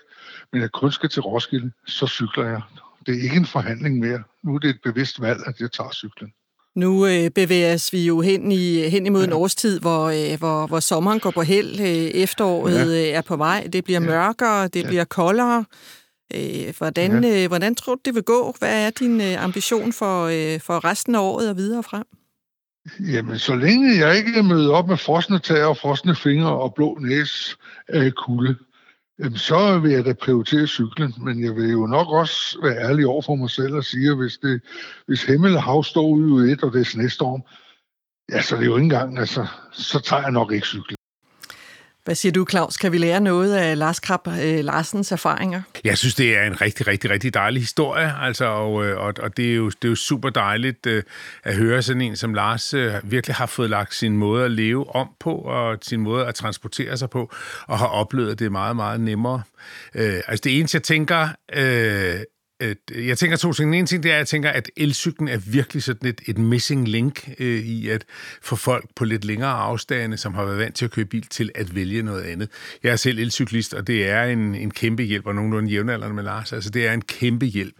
men 0.53 0.63
jeg 0.63 0.73
kun 0.73 0.93
skal 0.93 1.09
til 1.09 1.23
Roskilde, 1.23 1.73
så 1.87 2.07
cykler 2.07 2.45
jeg. 2.45 2.63
Det 3.07 3.19
er 3.19 3.23
ikke 3.23 3.37
en 3.37 3.47
forhandling 3.47 3.99
mere. 3.99 4.23
Nu 4.43 4.55
er 4.55 4.59
det 4.59 4.71
et 4.71 4.81
bevidst 4.85 5.21
valg, 5.21 5.41
at 5.47 5.61
jeg 5.61 5.73
tager 5.73 5.93
cyklen. 5.93 6.33
Nu 6.77 7.07
øh, 7.07 7.31
bevæger 7.31 7.89
vi 7.93 8.07
jo 8.07 8.21
hen, 8.21 8.53
i, 8.53 8.89
hen 8.89 9.07
imod 9.07 9.21
ja. 9.21 9.27
en 9.27 9.33
årstid, 9.33 9.81
hvor, 9.81 10.05
øh, 10.05 10.39
hvor, 10.39 10.67
hvor 10.67 10.81
sommeren 10.81 11.21
går 11.21 11.31
på 11.31 11.43
held, 11.43 11.81
øh, 11.81 11.87
efteråret 12.23 12.75
ja. 12.75 13.09
øh, 13.09 13.17
er 13.19 13.23
på 13.23 13.37
vej, 13.37 13.69
det 13.73 13.85
bliver 13.85 14.01
ja. 14.01 14.07
mørkere, 14.07 14.69
det 14.69 14.83
ja. 14.83 14.89
bliver 14.89 15.05
koldere. 15.05 15.65
Øh, 16.35 16.75
hvordan, 16.79 17.25
ja. 17.25 17.43
øh, 17.43 17.49
hvordan 17.49 17.75
tror 17.75 17.95
du, 17.95 18.01
det 18.05 18.15
vil 18.15 18.23
gå? 18.23 18.55
Hvad 18.59 18.87
er 18.87 18.91
din 18.91 19.21
øh, 19.21 19.45
ambition 19.45 19.93
for, 19.93 20.25
øh, 20.25 20.61
for 20.61 20.85
resten 20.85 21.15
af 21.15 21.21
året 21.21 21.51
og 21.51 21.57
videre 21.57 21.83
frem? 21.83 22.05
Jamen, 23.01 23.39
så 23.39 23.55
længe 23.55 24.07
jeg 24.07 24.17
ikke 24.17 24.39
er 24.39 24.43
mødt 24.43 24.71
op 24.71 24.89
med 24.89 24.97
frosne 24.97 25.39
tæer 25.39 25.65
og 25.65 25.77
frosne 25.77 26.17
fingre 26.17 26.59
og 26.59 26.75
blå 26.75 26.99
næse 27.01 27.57
af 27.89 28.13
kulde, 28.15 28.57
Jamen, 29.19 29.39
så 29.39 29.79
vil 29.79 29.91
jeg 29.91 30.05
da 30.05 30.13
prioritere 30.13 30.67
cyklen, 30.67 31.15
men 31.19 31.45
jeg 31.45 31.57
vil 31.57 31.71
jo 31.71 31.87
nok 31.87 32.09
også 32.09 32.59
være 32.63 32.77
ærlig 32.77 33.07
over 33.07 33.23
for 33.23 33.35
mig 33.35 33.51
selv 33.51 33.75
og 33.75 33.85
sige, 33.85 34.11
at 34.11 34.17
hvis, 34.17 34.39
det, 34.39 34.63
hvis 35.07 35.25
himmel 35.25 35.57
og 35.57 35.63
hav 35.63 35.85
står 35.85 36.09
ude 36.09 36.49
i 36.49 36.53
et, 36.53 36.63
og 36.63 36.73
det 36.73 36.81
er 36.81 36.85
snestorm, 36.85 37.43
ja, 38.33 38.43
så 38.43 38.55
er 38.55 38.61
det 38.61 38.67
jo 38.67 38.77
ikke 38.77 38.85
engang, 38.85 39.19
altså, 39.19 39.47
så 39.73 40.01
tager 40.01 40.23
jeg 40.23 40.33
nok 40.33 40.53
ikke 40.53 40.67
cyklen. 40.67 40.96
Hvad 42.07 42.15
siger 42.15 42.33
du, 42.33 42.47
Claus? 42.51 42.77
Kan 42.77 42.93
vi 42.93 42.99
lære 42.99 43.21
noget 43.21 43.55
af 43.55 43.79
Lars 43.79 44.01
Krab 44.01 44.29
øh, 44.29 44.65
Larsens 44.65 45.13
erfaringer? 45.13 45.63
Jeg 45.85 45.99
synes, 45.99 46.15
det 46.15 46.37
er 46.37 46.43
en 46.43 46.61
rigtig, 46.61 46.87
rigtig, 46.87 47.11
rigtig 47.11 47.35
dejlig 47.35 47.63
historie, 47.63 48.13
altså, 48.21 48.45
og, 48.45 48.87
øh, 48.87 48.99
og, 48.99 49.15
og 49.19 49.37
det, 49.37 49.51
er 49.51 49.55
jo, 49.55 49.69
det 49.69 49.85
er 49.85 49.89
jo 49.89 49.95
super 49.95 50.31
dejligt 50.31 50.87
øh, 50.87 51.03
at 51.45 51.57
høre 51.57 51.83
sådan 51.83 52.03
en, 52.03 52.17
som 52.17 52.35
Lars 52.35 52.75
øh, 52.75 52.95
virkelig 53.05 53.37
har 53.37 53.47
fået 53.47 53.71
lagt 53.71 53.95
sin 53.95 54.17
måde 54.17 54.45
at 54.45 54.51
leve 54.51 54.95
om 54.95 55.09
på, 55.21 55.35
og 55.35 55.79
sin 55.83 56.01
måde 56.01 56.27
at 56.27 56.35
transportere 56.35 56.97
sig 56.97 57.11
på, 57.11 57.33
og 57.67 57.79
har 57.79 57.87
oplevet 57.87 58.39
det 58.39 58.53
meget, 58.53 58.77
meget 58.77 59.01
nemmere. 59.01 59.43
Øh, 59.95 60.21
altså 60.27 60.43
det 60.45 60.59
eneste, 60.59 60.77
jeg 60.77 60.83
tænker, 60.83 61.29
øh, 61.53 62.21
Øh, 62.61 62.77
jeg 63.09 63.19
tænker 63.19 63.37
to 63.37 63.53
ting. 63.53 63.67
Den 63.67 63.75
ene 63.75 63.87
ting, 63.87 64.03
det 64.03 64.11
er, 64.11 64.15
at 64.15 64.19
jeg 64.19 64.27
tænker, 64.27 64.51
at 64.51 64.71
elcyklen 64.77 65.29
er 65.29 65.37
virkelig 65.37 65.83
sådan 65.83 66.09
et, 66.09 66.21
et 66.27 66.39
missing 66.39 66.89
link 66.89 67.29
øh, 67.39 67.59
i 67.59 67.89
at 67.89 68.05
få 68.43 68.57
folk 68.57 68.85
på 68.97 69.05
lidt 69.05 69.25
længere 69.25 69.51
afstande, 69.51 70.17
som 70.17 70.35
har 70.35 70.45
været 70.45 70.59
vant 70.59 70.75
til 70.75 70.85
at 70.85 70.91
køre 70.91 71.05
bil, 71.05 71.27
til 71.27 71.51
at 71.55 71.75
vælge 71.75 72.03
noget 72.03 72.23
andet. 72.23 72.49
Jeg 72.83 72.93
er 72.93 72.97
selv 72.97 73.19
elcyklist, 73.19 73.75
og 73.75 73.87
det 73.87 74.09
er 74.09 74.23
en, 74.23 74.55
en 74.55 74.71
kæmpe 74.71 75.03
hjælp, 75.03 75.27
og 75.27 75.35
nogenlunde 75.35 75.71
jævnaldrende 75.71 76.15
med 76.15 76.25
Lars. 76.25 76.53
Altså, 76.53 76.71
det 76.71 76.87
er 76.87 76.93
en 76.93 77.03
kæmpe 77.03 77.47
hjælp, 77.47 77.75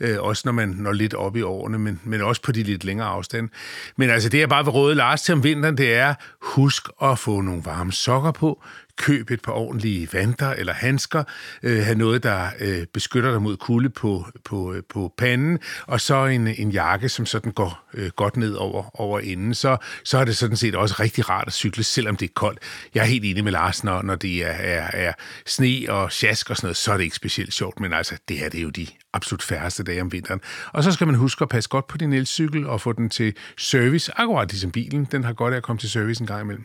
øh, 0.00 0.16
også 0.20 0.42
når 0.44 0.52
man 0.52 0.68
når 0.68 0.92
lidt 0.92 1.14
op 1.14 1.36
i 1.36 1.42
årene, 1.42 1.78
men, 1.78 2.00
men 2.04 2.20
også 2.20 2.42
på 2.42 2.52
de 2.52 2.62
lidt 2.62 2.84
længere 2.84 3.08
afstande. 3.08 3.50
Men 3.96 4.10
altså, 4.10 4.28
det 4.28 4.38
jeg 4.38 4.48
bare 4.48 4.64
vil 4.64 4.70
råde 4.70 4.94
Lars 4.94 5.22
til 5.22 5.32
om 5.32 5.44
vinteren, 5.44 5.78
det 5.78 5.94
er, 5.94 6.14
husk 6.42 6.88
at 7.02 7.18
få 7.18 7.40
nogle 7.40 7.62
varme 7.64 7.92
sokker 7.92 8.30
på, 8.30 8.64
køb 9.02 9.30
et 9.30 9.42
par 9.42 9.52
ordentlige 9.52 10.08
vanter 10.12 10.50
eller 10.50 10.72
handsker, 10.72 11.24
øh, 11.62 11.84
have 11.84 11.98
noget, 11.98 12.22
der 12.22 12.50
øh, 12.60 12.86
beskytter 12.92 13.30
dig 13.30 13.42
mod 13.42 13.56
kulde 13.56 13.90
på, 13.90 14.26
på, 14.44 14.72
øh, 14.72 14.82
på 14.88 15.12
panden, 15.18 15.58
og 15.86 16.00
så 16.00 16.26
en, 16.26 16.46
en 16.46 16.70
jakke, 16.70 17.08
som 17.08 17.26
sådan 17.26 17.52
går 17.52 17.88
øh, 17.94 18.10
godt 18.16 18.36
ned 18.36 18.54
over, 18.54 19.00
over 19.00 19.20
enden, 19.20 19.54
så, 19.54 19.76
så 20.04 20.18
er 20.18 20.24
det 20.24 20.36
sådan 20.36 20.56
set 20.56 20.74
også 20.74 20.94
rigtig 21.00 21.28
rart 21.28 21.46
at 21.46 21.52
cykle, 21.52 21.84
selvom 21.84 22.16
det 22.16 22.28
er 22.28 22.32
koldt. 22.34 22.58
Jeg 22.94 23.00
er 23.00 23.06
helt 23.06 23.24
enig 23.24 23.44
med 23.44 23.52
Lars, 23.52 23.84
når, 23.84 24.02
når 24.02 24.14
det 24.14 24.44
er, 24.44 24.50
er, 24.50 24.90
er 24.92 25.12
sne 25.46 25.86
og 25.88 26.12
sjask 26.12 26.50
og 26.50 26.56
sådan 26.56 26.66
noget, 26.66 26.76
så 26.76 26.92
er 26.92 26.96
det 26.96 27.04
ikke 27.04 27.16
specielt 27.16 27.54
sjovt, 27.54 27.80
men 27.80 27.92
altså, 27.92 28.16
det 28.28 28.38
her 28.38 28.48
det 28.48 28.58
er 28.58 28.62
jo 28.62 28.70
de 28.70 28.86
absolut 29.12 29.42
færreste 29.42 29.82
dage 29.82 30.00
om 30.00 30.12
vinteren. 30.12 30.40
Og 30.72 30.84
så 30.84 30.92
skal 30.92 31.06
man 31.06 31.16
huske 31.16 31.42
at 31.42 31.48
passe 31.48 31.70
godt 31.70 31.86
på 31.86 31.98
din 31.98 32.12
elcykel 32.12 32.66
og 32.66 32.80
få 32.80 32.92
den 32.92 33.10
til 33.10 33.34
service, 33.58 34.12
akkurat 34.16 34.50
ligesom 34.50 34.70
bilen. 34.70 35.08
Den 35.12 35.24
har 35.24 35.32
godt 35.32 35.54
af 35.54 35.56
at 35.56 35.62
komme 35.62 35.80
til 35.80 35.90
service 35.90 36.20
en 36.20 36.26
gang 36.26 36.40
imellem. 36.40 36.64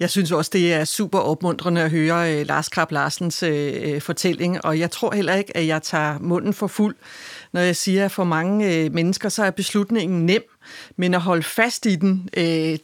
Jeg 0.00 0.10
synes 0.10 0.32
også, 0.32 0.50
det 0.54 0.72
er 0.72 0.84
super 0.84 1.18
opmuntrende 1.18 1.82
at 1.82 1.90
høre 1.90 2.40
uh, 2.40 2.46
Lars 2.46 2.68
Krab 2.68 2.92
Larsens 2.92 3.42
uh, 3.42 4.00
fortælling, 4.00 4.64
og 4.64 4.78
jeg 4.78 4.90
tror 4.90 5.14
heller 5.14 5.34
ikke, 5.34 5.56
at 5.56 5.66
jeg 5.66 5.82
tager 5.82 6.18
munden 6.18 6.54
for 6.54 6.66
fuld, 6.66 6.96
når 7.52 7.60
jeg 7.60 7.76
siger, 7.76 8.04
at 8.04 8.12
for 8.12 8.24
mange 8.24 8.90
mennesker, 8.90 9.28
så 9.28 9.44
er 9.44 9.50
beslutningen 9.50 10.26
nem, 10.26 10.42
men 10.96 11.14
at 11.14 11.20
holde 11.20 11.42
fast 11.42 11.86
i 11.86 11.94
den, 11.96 12.28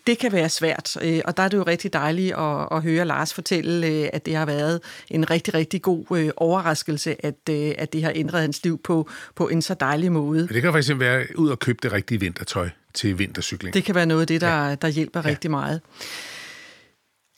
det 0.06 0.18
kan 0.20 0.32
være 0.32 0.48
svært. 0.48 0.96
Og 1.24 1.36
der 1.36 1.42
er 1.42 1.48
det 1.48 1.56
jo 1.56 1.62
rigtig 1.62 1.92
dejligt 1.92 2.34
at, 2.34 2.68
at 2.72 2.82
høre 2.82 3.04
Lars 3.04 3.34
fortælle, 3.34 3.86
at 4.14 4.26
det 4.26 4.36
har 4.36 4.46
været 4.46 4.80
en 5.08 5.30
rigtig, 5.30 5.54
rigtig 5.54 5.82
god 5.82 6.32
overraskelse, 6.36 7.26
at, 7.26 7.48
at 7.78 7.92
det 7.92 8.04
har 8.04 8.12
ændret 8.14 8.40
hans 8.40 8.64
liv 8.64 8.80
på, 8.82 9.08
på 9.34 9.48
en 9.48 9.62
så 9.62 9.74
dejlig 9.74 10.12
måde. 10.12 10.48
Det 10.48 10.62
kan 10.62 10.72
faktisk 10.72 10.98
være 10.98 11.26
ud 11.36 11.48
og 11.48 11.58
købe 11.58 11.78
det 11.82 11.92
rigtige 11.92 12.20
vintertøj 12.20 12.68
til 12.94 13.18
vintercykling. 13.18 13.74
Det 13.74 13.84
kan 13.84 13.94
være 13.94 14.06
noget 14.06 14.20
af 14.20 14.26
det, 14.26 14.40
der, 14.40 14.68
ja. 14.68 14.74
der 14.74 14.88
hjælper 14.88 15.20
ja. 15.24 15.28
rigtig 15.28 15.50
meget. 15.50 15.80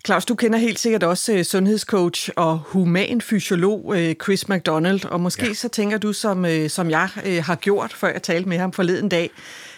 Claus, 0.06 0.24
du 0.24 0.34
kender 0.34 0.58
helt 0.58 0.78
sikkert 0.78 1.02
også 1.02 1.32
uh, 1.32 1.42
sundhedscoach 1.42 2.30
og 2.36 2.58
human 2.58 3.20
fysiolog 3.20 3.84
uh, 3.84 4.12
Chris 4.22 4.48
McDonald, 4.48 5.04
og 5.04 5.20
måske 5.20 5.46
ja. 5.46 5.54
så 5.54 5.68
tænker 5.68 5.98
du, 5.98 6.12
som, 6.12 6.44
uh, 6.44 6.68
som 6.68 6.90
jeg 6.90 7.08
uh, 7.16 7.44
har 7.44 7.54
gjort, 7.54 7.92
før 7.92 8.08
jeg 8.08 8.22
talte 8.22 8.48
med 8.48 8.58
ham 8.58 8.72
forleden 8.72 9.08
dag, 9.08 9.30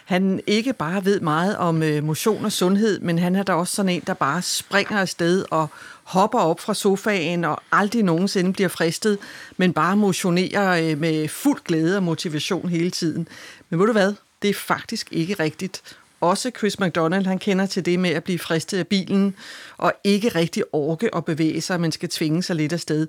han 0.05 0.41
ikke 0.47 0.73
bare 0.73 1.05
ved 1.05 1.21
meget 1.21 1.57
om 1.57 1.83
uh, 1.83 2.05
motion 2.05 2.45
og 2.45 2.53
sundhed, 2.53 3.01
men 3.01 3.19
han 3.19 3.37
er 3.37 3.43
da 3.43 3.53
også 3.53 3.77
sådan 3.77 3.89
en, 3.89 4.03
der 4.07 4.15
bare 4.15 4.43
springer 4.43 4.99
afsted 4.99 5.45
og 5.51 5.69
hopper 6.03 6.39
op 6.39 6.61
fra 6.61 6.75
sofaen 6.75 7.45
og 7.45 7.63
aldrig 7.73 8.03
nogensinde 8.03 8.53
bliver 8.53 8.69
fristet, 8.69 9.19
men 9.57 9.73
bare 9.73 9.97
motionerer 9.97 10.93
uh, 10.93 10.99
med 11.01 11.29
fuld 11.29 11.61
glæde 11.65 11.97
og 11.97 12.03
motivation 12.03 12.69
hele 12.69 12.91
tiden. 12.91 13.29
Men 13.71 13.81
ved 13.81 13.87
du 13.87 13.93
hvad? 13.93 14.15
Det 14.43 14.51
er 14.51 14.55
faktisk 14.55 15.09
ikke 15.11 15.35
rigtigt 15.35 15.83
også 16.31 16.51
Chris 16.59 16.81
McDonald, 16.81 17.27
han 17.27 17.39
kender 17.39 17.67
til 17.67 17.87
det 17.87 17.99
med 18.01 18.11
at 18.11 18.25
blive 18.25 18.39
fristet 18.39 18.79
af 18.79 18.87
bilen, 18.87 19.35
og 19.79 19.93
ikke 20.05 20.29
rigtig 20.29 20.63
orke 20.73 21.15
at 21.15 21.25
bevæge 21.25 21.61
sig, 21.61 21.81
men 21.81 21.93
skal 21.93 22.09
tvinge 22.09 22.43
sig 22.43 22.57
lidt 22.57 22.73
afsted. 22.73 23.07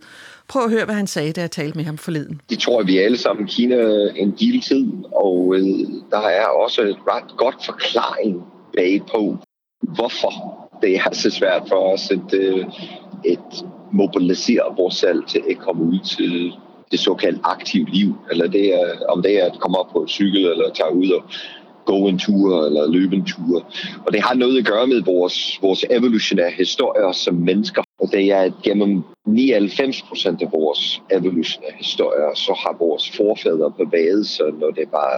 Prøv 0.48 0.64
at 0.64 0.70
høre, 0.70 0.86
hvad 0.86 0.96
han 0.96 1.08
sagde, 1.08 1.34
da 1.34 1.42
jeg 1.42 1.52
talte 1.52 1.78
med 1.78 1.86
ham 1.86 1.98
forleden. 1.98 2.42
Det 2.50 2.60
tror 2.60 2.82
jeg, 2.82 2.88
vi 2.88 2.98
alle 2.98 3.18
sammen 3.18 3.48
kender 3.48 4.12
en 4.16 4.32
del 4.32 4.62
tid, 4.62 4.88
og 5.12 5.56
øh, 5.56 5.64
der 6.12 6.22
er 6.22 6.46
også 6.46 6.82
et 6.82 6.98
ret 7.08 7.38
godt 7.38 7.66
forklaring 7.66 8.44
bag 8.78 9.02
på, 9.12 9.38
hvorfor 9.82 10.32
det 10.82 10.96
er 10.96 11.14
så 11.14 11.30
svært 11.30 11.64
for 11.68 11.94
os 11.94 12.12
at, 12.12 12.34
øh, 12.34 12.66
at 13.32 13.64
mobilisere 13.92 14.76
vores 14.78 14.96
selv 14.96 15.24
til 15.28 15.42
at 15.50 15.58
komme 15.58 15.84
ud 15.84 16.00
til 16.00 16.54
det 16.92 17.00
såkaldt 17.00 17.40
aktive 17.44 17.86
liv, 17.86 18.16
eller 18.32 18.48
det 18.48 18.74
er, 18.74 19.06
om 19.10 19.22
det 19.22 19.42
er 19.42 19.46
at 19.46 19.60
komme 19.60 19.78
op 19.78 19.90
på 19.92 20.02
en 20.02 20.08
cykel, 20.08 20.46
eller 20.46 20.74
tage 20.74 20.96
ud 20.96 21.10
og 21.10 21.24
gå 21.86 22.08
en 22.08 22.18
tur 22.18 22.65
eller 22.65 22.92
løbe 22.92 23.15
en 23.15 23.25
tur. 23.25 23.65
Og 24.06 24.13
det 24.13 24.22
har 24.22 24.34
noget 24.34 24.58
at 24.58 24.65
gøre 24.65 24.88
med 24.88 25.01
vores, 25.01 25.60
vores 25.62 25.86
evolutionære 25.89 26.51
historier 26.51 27.12
som 27.12 27.36
mennesker. 27.36 27.84
Og 28.00 28.10
det 28.12 28.32
er, 28.32 28.42
at 28.42 28.54
gennem 28.63 29.04
99 29.25 30.01
procent 30.01 30.42
af 30.42 30.51
vores 30.51 31.01
evolutionære 31.12 31.74
historier, 31.77 32.36
så 32.36 32.54
har 32.54 32.77
vores 32.80 33.10
forfædre 33.10 33.72
bevæget 33.72 34.27
sig, 34.27 34.46
når 34.60 34.72
det 34.72 34.88
var 34.92 35.12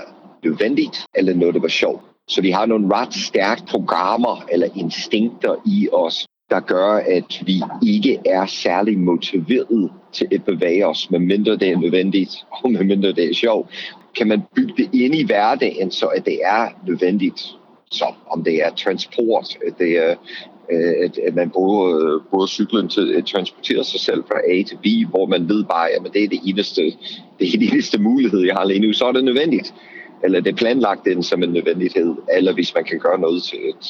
nødvendigt, 0.44 1.06
eller 1.16 1.34
når 1.34 1.52
det 1.52 1.62
var 1.62 1.68
sjovt. 1.68 2.02
Så 2.28 2.42
vi 2.42 2.52
har 2.52 2.66
nogle 2.66 2.96
ret 2.96 3.14
stærke 3.14 3.62
programmer 3.70 4.46
eller 4.52 4.68
instinkter 4.76 5.56
i 5.66 5.90
os, 5.92 6.28
der 6.50 6.60
gør, 6.60 6.92
at 6.92 7.42
vi 7.46 7.62
ikke 7.84 8.20
er 8.26 8.46
særlig 8.46 9.00
motiveret 9.00 9.92
til 10.12 10.28
at 10.32 10.44
bevæge 10.44 10.88
os, 10.88 11.12
medmindre 11.12 11.58
det 11.58 11.70
er 11.70 11.78
nødvendigt, 11.78 12.46
og 12.64 12.72
medmindre 12.72 13.12
det 13.12 13.30
er 13.30 13.34
sjovt. 13.34 13.70
Kan 14.16 14.28
man 14.28 14.42
bygge 14.56 14.74
det 14.78 14.90
ind 14.94 15.16
i 15.16 15.26
hverdagen, 15.26 15.92
så 15.92 16.06
at 16.06 16.26
det 16.26 16.40
er 16.44 16.70
nødvendigt. 16.88 17.42
Så 17.92 18.06
om 18.30 18.44
det 18.44 18.66
er 18.66 18.70
transport, 18.70 19.58
at, 19.68 19.74
det 19.80 19.98
er, 19.98 20.16
øh, 20.72 20.94
at, 21.04 21.18
at 21.18 21.36
man 21.36 21.50
bruger, 21.50 22.20
bruger 22.30 22.48
cyklen 22.48 22.90
til 22.90 23.14
at 23.14 23.26
transportere 23.26 23.84
sig 23.84 24.00
selv 24.00 24.24
fra 24.24 24.40
A 24.52 24.64
til 24.64 24.76
B, 24.76 25.10
hvor 25.10 25.26
man 25.26 25.50
ved 25.50 25.64
bare, 25.64 25.90
at 25.90 26.14
det 26.14 26.24
er 26.24 26.28
det 26.28 26.40
eneste, 26.46 26.82
det 27.40 27.48
er 27.48 27.60
det 27.60 27.74
eneste 27.74 28.02
mulighed, 28.02 28.46
jeg 28.46 28.56
har 28.56 28.66
lige 28.66 28.80
nu, 28.80 28.94
så 28.94 29.06
er 29.06 29.12
det 29.12 29.24
nødvendigt 29.24 29.74
eller 30.24 30.42
det 30.42 30.52
er 30.52 30.56
planlagt 30.56 31.08
ind 31.08 31.24
som 31.24 31.44
en 31.44 31.50
nødvendighed, 31.50 32.16
eller 32.34 32.54
hvis 32.54 32.74
man 32.76 32.84
kan 32.84 33.00
gøre 33.00 33.20
noget 33.20 33.44
til 33.44 33.58
at, 33.70 33.86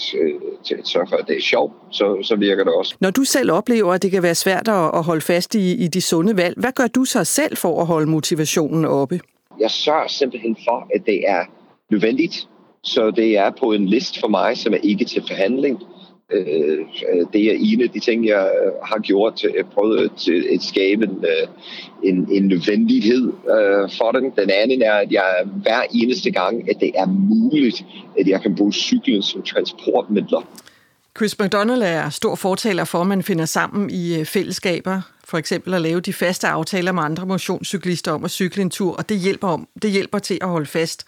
til 0.63 0.75
at 0.75 0.87
sørge 0.87 1.07
for, 1.09 1.15
at 1.15 1.27
det 1.27 1.37
er 1.37 1.41
sjovt, 1.41 1.73
så, 1.91 2.17
så 2.23 2.35
virker 2.35 2.63
det 2.63 2.73
også. 2.73 2.95
Når 2.99 3.11
du 3.11 3.23
selv 3.23 3.51
oplever, 3.51 3.93
at 3.93 4.01
det 4.01 4.11
kan 4.11 4.23
være 4.23 4.35
svært 4.35 4.67
at 4.67 5.03
holde 5.03 5.21
fast 5.21 5.55
i, 5.55 5.75
i 5.75 5.87
de 5.87 6.01
sunde 6.01 6.37
valg, 6.37 6.55
hvad 6.57 6.71
gør 6.71 6.87
du 6.87 7.05
så 7.05 7.23
selv 7.23 7.57
for 7.57 7.81
at 7.81 7.87
holde 7.87 8.09
motivationen 8.09 8.85
oppe? 8.85 9.19
jeg 9.59 9.71
sørger 9.71 10.07
simpelthen 10.07 10.57
for, 10.67 10.87
at 10.95 11.05
det 11.05 11.29
er 11.29 11.43
nødvendigt. 11.89 12.47
Så 12.83 13.11
det 13.11 13.37
er 13.37 13.51
på 13.59 13.71
en 13.71 13.85
liste 13.85 14.19
for 14.19 14.27
mig, 14.27 14.57
som 14.57 14.73
er 14.73 14.77
ikke 14.83 15.05
til 15.05 15.23
forhandling. 15.27 15.83
Øh, 16.31 16.79
øh, 17.13 17.25
det 17.33 17.43
er 17.51 17.57
en 17.59 17.81
af 17.81 17.89
de 17.89 17.99
ting, 17.99 18.27
jeg 18.27 18.51
øh, 18.65 18.71
har 18.83 18.99
gjort 18.99 19.35
til 19.35 19.53
at 19.59 19.65
at, 20.53 20.61
skabe 20.61 21.03
en, 21.03 21.25
øh, 21.25 21.47
en, 22.03 22.27
en 22.31 22.47
nødvendighed 22.47 23.27
øh, 23.27 23.89
for 23.97 24.11
den. 24.11 24.31
Den 24.37 24.49
anden 24.49 24.81
er, 24.81 24.93
at 24.93 25.11
jeg 25.11 25.25
hver 25.61 25.81
eneste 25.93 26.31
gang, 26.31 26.69
at 26.69 26.79
det 26.79 26.91
er 26.95 27.05
muligt, 27.05 27.85
at 28.19 28.27
jeg 28.27 28.41
kan 28.41 28.55
bruge 28.55 28.73
cyklen 28.73 29.21
som 29.21 29.41
transportmidler. 29.41 30.41
Chris 31.17 31.39
McDonald 31.39 31.81
er 31.83 32.09
stor 32.09 32.35
fortaler 32.35 32.83
for, 32.83 33.01
at 33.01 33.07
man 33.07 33.23
finder 33.23 33.45
sammen 33.45 33.89
i 33.89 34.19
øh, 34.19 34.25
fællesskaber 34.25 35.01
for 35.27 35.37
eksempel 35.37 35.73
at 35.73 35.81
lave 35.81 35.99
de 35.99 36.13
faste 36.13 36.47
aftaler 36.47 36.91
med 36.91 37.03
andre 37.03 37.25
motionscyklister 37.25 38.11
om 38.11 38.23
at 38.23 38.31
cykle 38.31 38.61
en 38.61 38.69
tur, 38.69 38.95
og 38.95 39.09
det 39.09 39.19
hjælper, 39.19 39.47
om, 39.47 39.67
det 39.81 39.91
hjælper 39.91 40.19
til 40.19 40.37
at 40.41 40.47
holde 40.47 40.65
fast. 40.65 41.05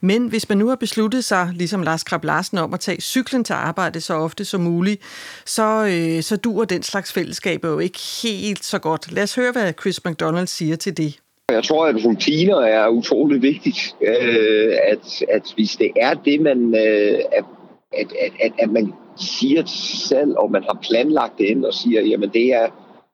Men 0.00 0.26
hvis 0.26 0.48
man 0.48 0.58
nu 0.58 0.68
har 0.68 0.76
besluttet 0.76 1.24
sig, 1.24 1.50
ligesom 1.54 1.82
Lars 1.82 2.04
Krab 2.04 2.24
Larsen, 2.24 2.58
om 2.58 2.74
at 2.74 2.80
tage 2.80 3.00
cyklen 3.00 3.44
til 3.44 3.52
arbejde 3.52 4.00
så 4.00 4.14
ofte 4.14 4.44
som 4.44 4.60
muligt, 4.60 5.02
så, 5.46 5.86
øh, 5.86 6.22
så 6.22 6.36
duer 6.36 6.64
den 6.64 6.82
slags 6.82 7.12
fællesskab 7.12 7.64
jo 7.64 7.78
ikke 7.78 7.98
helt 8.22 8.64
så 8.64 8.78
godt. 8.78 9.12
Lad 9.12 9.22
os 9.22 9.34
høre, 9.34 9.52
hvad 9.52 9.72
Chris 9.80 10.04
McDonald 10.04 10.46
siger 10.46 10.76
til 10.76 10.96
det. 10.96 11.18
Jeg 11.50 11.64
tror, 11.64 11.86
at 11.86 12.04
rutiner 12.04 12.60
er 12.60 12.88
utrolig 12.88 13.42
vigtigt. 13.42 13.96
Øh, 14.06 14.72
at, 14.92 15.22
at 15.28 15.42
hvis 15.54 15.76
det 15.76 15.90
er 15.96 16.14
det, 16.14 16.40
man, 16.40 16.74
øh, 16.74 17.18
at, 17.32 17.44
at, 17.92 18.06
at, 18.40 18.52
at 18.58 18.70
man 18.70 18.92
siger 19.20 19.62
selv, 20.08 20.34
og 20.38 20.50
man 20.50 20.62
har 20.62 20.78
planlagt 20.82 21.38
det 21.38 21.44
ind 21.44 21.64
og 21.64 21.74
siger, 21.74 22.02
jamen 22.02 22.28
det 22.28 22.54
er, 22.54 22.66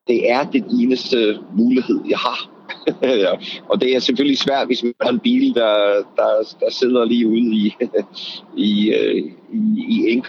det 0.07 0.31
er 0.31 0.45
den 0.45 0.65
eneste 0.81 1.39
mulighed, 1.57 2.01
jeg 2.09 2.19
har. 2.19 2.51
ja. 3.25 3.33
Og 3.69 3.81
det 3.81 3.97
er 3.97 3.99
selvfølgelig 3.99 4.39
svært, 4.39 4.67
hvis 4.67 4.83
man 4.83 4.95
har 5.01 5.11
en 5.11 5.21
bil, 5.21 5.55
der, 5.55 6.03
der, 6.17 6.55
der 6.61 6.71
sidder 6.71 7.05
lige 7.05 7.29
ude 7.29 7.39
i, 7.39 7.75
i, 8.57 8.95
øh, 8.95 9.33
i, 9.53 10.13
i 10.13 10.23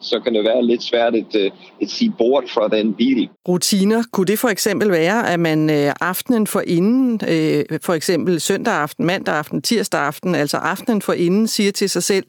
så 0.00 0.20
kan 0.24 0.34
det 0.34 0.44
være 0.44 0.66
lidt 0.66 0.82
svært 0.82 1.14
at, 1.14 1.34
øh, 1.34 1.50
at 1.82 1.90
sige 1.90 2.12
bort 2.18 2.44
fra 2.54 2.68
den 2.68 2.94
bil. 2.94 3.28
Rutiner, 3.48 4.02
kunne 4.12 4.26
det 4.26 4.38
for 4.38 4.48
eksempel 4.48 4.90
være, 4.90 5.32
at 5.32 5.40
man 5.40 5.70
øh, 5.70 5.92
aftenen 6.00 6.46
for 6.46 6.62
inden, 6.66 7.20
øh, 7.28 7.64
for 7.82 7.92
eksempel 7.92 8.40
søndag 8.40 8.74
aften, 8.74 9.06
mandag 9.06 9.34
aften, 9.34 9.62
tirsdag 9.62 10.00
aften, 10.00 10.34
altså 10.34 10.56
aftenen 10.56 11.02
for 11.02 11.12
inden, 11.12 11.48
siger 11.48 11.72
til 11.72 11.90
sig 11.90 12.02
selv, 12.02 12.24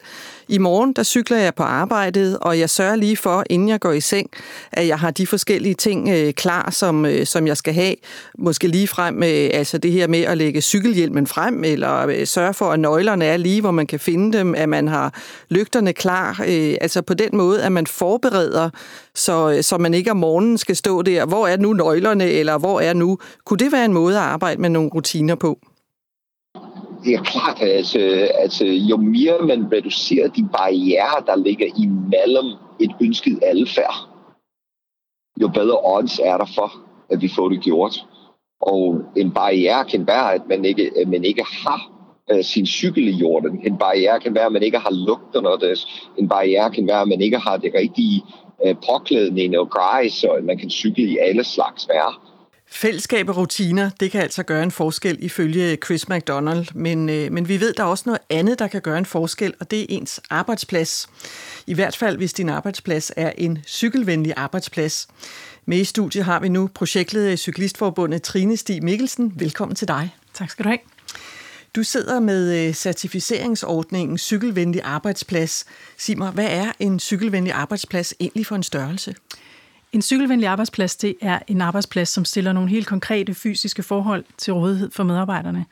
i 0.48 0.58
morgen 0.58 0.92
der 0.92 1.02
cykler 1.02 1.36
jeg 1.36 1.54
på 1.54 1.62
arbejdet, 1.62 2.38
og 2.38 2.58
jeg 2.58 2.70
sørger 2.70 2.96
lige 2.96 3.16
for, 3.16 3.44
inden 3.50 3.68
jeg 3.68 3.80
går 3.80 3.92
i 3.92 4.00
seng, 4.00 4.30
at 4.72 4.88
jeg 4.88 4.98
har 4.98 5.10
de 5.10 5.26
forskellige 5.26 5.74
ting 5.74 6.34
klar, 6.34 6.70
som, 6.70 7.06
som 7.24 7.46
jeg 7.46 7.56
skal 7.56 7.74
have. 7.74 7.94
Måske 8.38 8.68
lige 8.68 8.88
frem, 8.88 9.22
altså 9.22 9.78
det 9.78 9.92
her 9.92 10.06
med 10.06 10.20
at 10.20 10.38
lægge 10.38 10.60
cykelhjelmen 10.60 11.26
frem, 11.26 11.64
eller 11.64 12.24
sørge 12.24 12.54
for, 12.54 12.64
at 12.64 12.80
nøglerne 12.80 13.24
er 13.24 13.36
lige, 13.36 13.60
hvor 13.60 13.70
man 13.70 13.86
kan 13.86 14.00
finde 14.00 14.38
dem, 14.38 14.54
at 14.54 14.68
man 14.68 14.88
har 14.88 15.14
lygterne 15.50 15.92
klar, 15.92 16.23
klar, 16.32 16.46
øh, 16.48 16.76
altså 16.80 17.02
på 17.02 17.14
den 17.14 17.36
måde, 17.36 17.62
at 17.62 17.72
man 17.72 17.86
forbereder, 17.86 18.70
så, 19.14 19.50
øh, 19.50 19.62
så 19.62 19.78
man 19.78 19.94
ikke 19.94 20.10
om 20.10 20.16
morgenen 20.16 20.58
skal 20.58 20.76
stå 20.76 21.02
der, 21.02 21.26
hvor 21.26 21.46
er 21.46 21.56
nu 21.56 21.72
nøglerne, 21.72 22.24
eller 22.24 22.58
hvor 22.58 22.80
er 22.80 22.92
nu... 22.92 23.18
Kunne 23.44 23.58
det 23.58 23.72
være 23.72 23.84
en 23.84 23.92
måde 23.92 24.16
at 24.16 24.22
arbejde 24.22 24.60
med 24.60 24.70
nogle 24.70 24.90
rutiner 24.94 25.34
på? 25.34 25.58
Det 27.04 27.14
er 27.14 27.22
klart, 27.22 27.62
at, 27.62 27.96
øh, 27.96 28.28
at 28.38 28.62
øh, 28.62 28.90
jo 28.90 28.96
mere 28.96 29.46
man 29.46 29.72
reducerer 29.72 30.28
de 30.28 30.48
barriere, 30.52 31.24
der 31.26 31.36
ligger 31.36 31.66
imellem 31.76 32.46
et 32.80 32.90
ønsket 33.02 33.38
adfærd, 33.42 33.94
jo 35.40 35.48
bedre 35.48 35.78
odds 35.84 36.18
er 36.18 36.36
der 36.36 36.46
for, 36.54 36.72
at 37.10 37.22
vi 37.22 37.30
får 37.36 37.48
det 37.48 37.60
gjort. 37.60 38.06
Og 38.60 39.00
en 39.16 39.30
barriere 39.30 39.84
kan 39.84 40.06
være, 40.06 40.34
at 40.34 40.42
man 40.48 40.64
ikke, 40.64 40.90
at 41.00 41.08
man 41.08 41.24
ikke 41.24 41.44
har 41.64 41.93
øh, 42.30 42.44
sin 42.44 42.66
cykel 42.66 43.08
i 43.08 43.16
jorden. 43.16 43.60
En 43.66 43.78
barriere 43.78 44.20
kan 44.20 44.34
være, 44.34 44.46
at 44.46 44.52
man 44.52 44.62
ikke 44.62 44.78
har 44.78 44.90
lugterne. 44.90 45.68
Det. 45.68 45.86
En 46.18 46.28
barriere 46.28 46.70
kan 46.70 46.86
være, 46.86 47.00
at 47.00 47.08
man 47.08 47.20
ikke 47.20 47.38
har 47.38 47.56
det 47.56 47.72
rigtige 47.74 48.22
øh, 48.66 48.74
påklædning 48.86 49.58
og 49.58 49.70
grej, 49.70 50.08
så 50.08 50.40
man 50.42 50.58
kan 50.58 50.70
cykle 50.70 51.04
i 51.04 51.18
alle 51.18 51.44
slags 51.44 51.88
vejr. 51.88 52.34
Fællesskab 52.66 53.28
og 53.28 53.36
rutiner, 53.36 53.90
det 54.00 54.10
kan 54.10 54.20
altså 54.20 54.42
gøre 54.42 54.62
en 54.62 54.70
forskel 54.70 55.18
ifølge 55.20 55.76
Chris 55.76 56.08
McDonald, 56.08 56.66
men, 56.74 57.08
øh, 57.08 57.32
men 57.32 57.48
vi 57.48 57.60
ved, 57.60 57.72
der 57.72 57.82
er 57.82 57.86
også 57.86 58.02
noget 58.06 58.20
andet, 58.30 58.58
der 58.58 58.68
kan 58.68 58.80
gøre 58.80 58.98
en 58.98 59.06
forskel, 59.06 59.54
og 59.60 59.70
det 59.70 59.80
er 59.80 59.86
ens 59.88 60.20
arbejdsplads. 60.30 61.08
I 61.66 61.74
hvert 61.74 61.96
fald, 61.96 62.16
hvis 62.16 62.32
din 62.32 62.48
arbejdsplads 62.48 63.12
er 63.16 63.32
en 63.38 63.58
cykelvenlig 63.66 64.32
arbejdsplads. 64.36 65.08
Med 65.66 65.78
i 65.78 65.84
studiet 65.84 66.24
har 66.24 66.40
vi 66.40 66.48
nu 66.48 66.70
projektleder 66.74 67.30
i 67.30 67.36
Cyklistforbundet 67.36 68.22
Trine 68.22 68.56
Stig 68.56 68.84
Mikkelsen. 68.84 69.32
Velkommen 69.36 69.74
til 69.74 69.88
dig. 69.88 70.14
Tak 70.34 70.50
skal 70.50 70.64
du 70.64 70.68
have. 70.68 70.78
Du 71.76 71.82
sidder 71.82 72.20
med 72.20 72.66
øh, 72.66 72.74
certificeringsordningen 72.74 74.18
Cykelvenlig 74.18 74.82
Arbejdsplads. 74.84 75.64
Sig 75.98 76.18
mig, 76.18 76.30
hvad 76.30 76.46
er 76.50 76.72
en 76.78 77.00
cykelvenlig 77.00 77.52
arbejdsplads 77.52 78.14
egentlig 78.20 78.46
for 78.46 78.56
en 78.56 78.62
størrelse? 78.62 79.14
En 79.92 80.02
cykelvenlig 80.02 80.48
arbejdsplads, 80.48 80.96
det 80.96 81.14
er 81.20 81.38
en 81.46 81.60
arbejdsplads, 81.60 82.08
som 82.08 82.24
stiller 82.24 82.52
nogle 82.52 82.70
helt 82.70 82.86
konkrete 82.86 83.34
fysiske 83.34 83.82
forhold 83.82 84.24
til 84.38 84.52
rådighed 84.52 84.90
for 84.90 85.04
medarbejderne. 85.04 85.66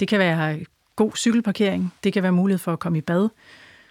Det 0.00 0.08
kan 0.08 0.18
være 0.18 0.54
øh, 0.54 0.64
god 0.96 1.12
cykelparkering, 1.16 1.94
det 2.04 2.12
kan 2.12 2.22
være 2.22 2.32
mulighed 2.32 2.58
for 2.58 2.72
at 2.72 2.78
komme 2.78 2.98
i 2.98 3.00
bad, 3.00 3.28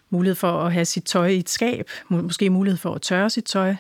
mulighed 0.10 0.36
for 0.36 0.62
at 0.62 0.74
have 0.74 0.86
sit 0.86 1.04
tøj 1.04 1.28
i 1.28 1.40
et 1.40 1.50
skab, 1.50 1.90
måske 2.10 2.50
mulighed 2.50 2.78
for 2.78 2.96
at 2.96 3.02
tørre 3.02 3.30
sit 3.30 3.46
tøj, 3.46 3.76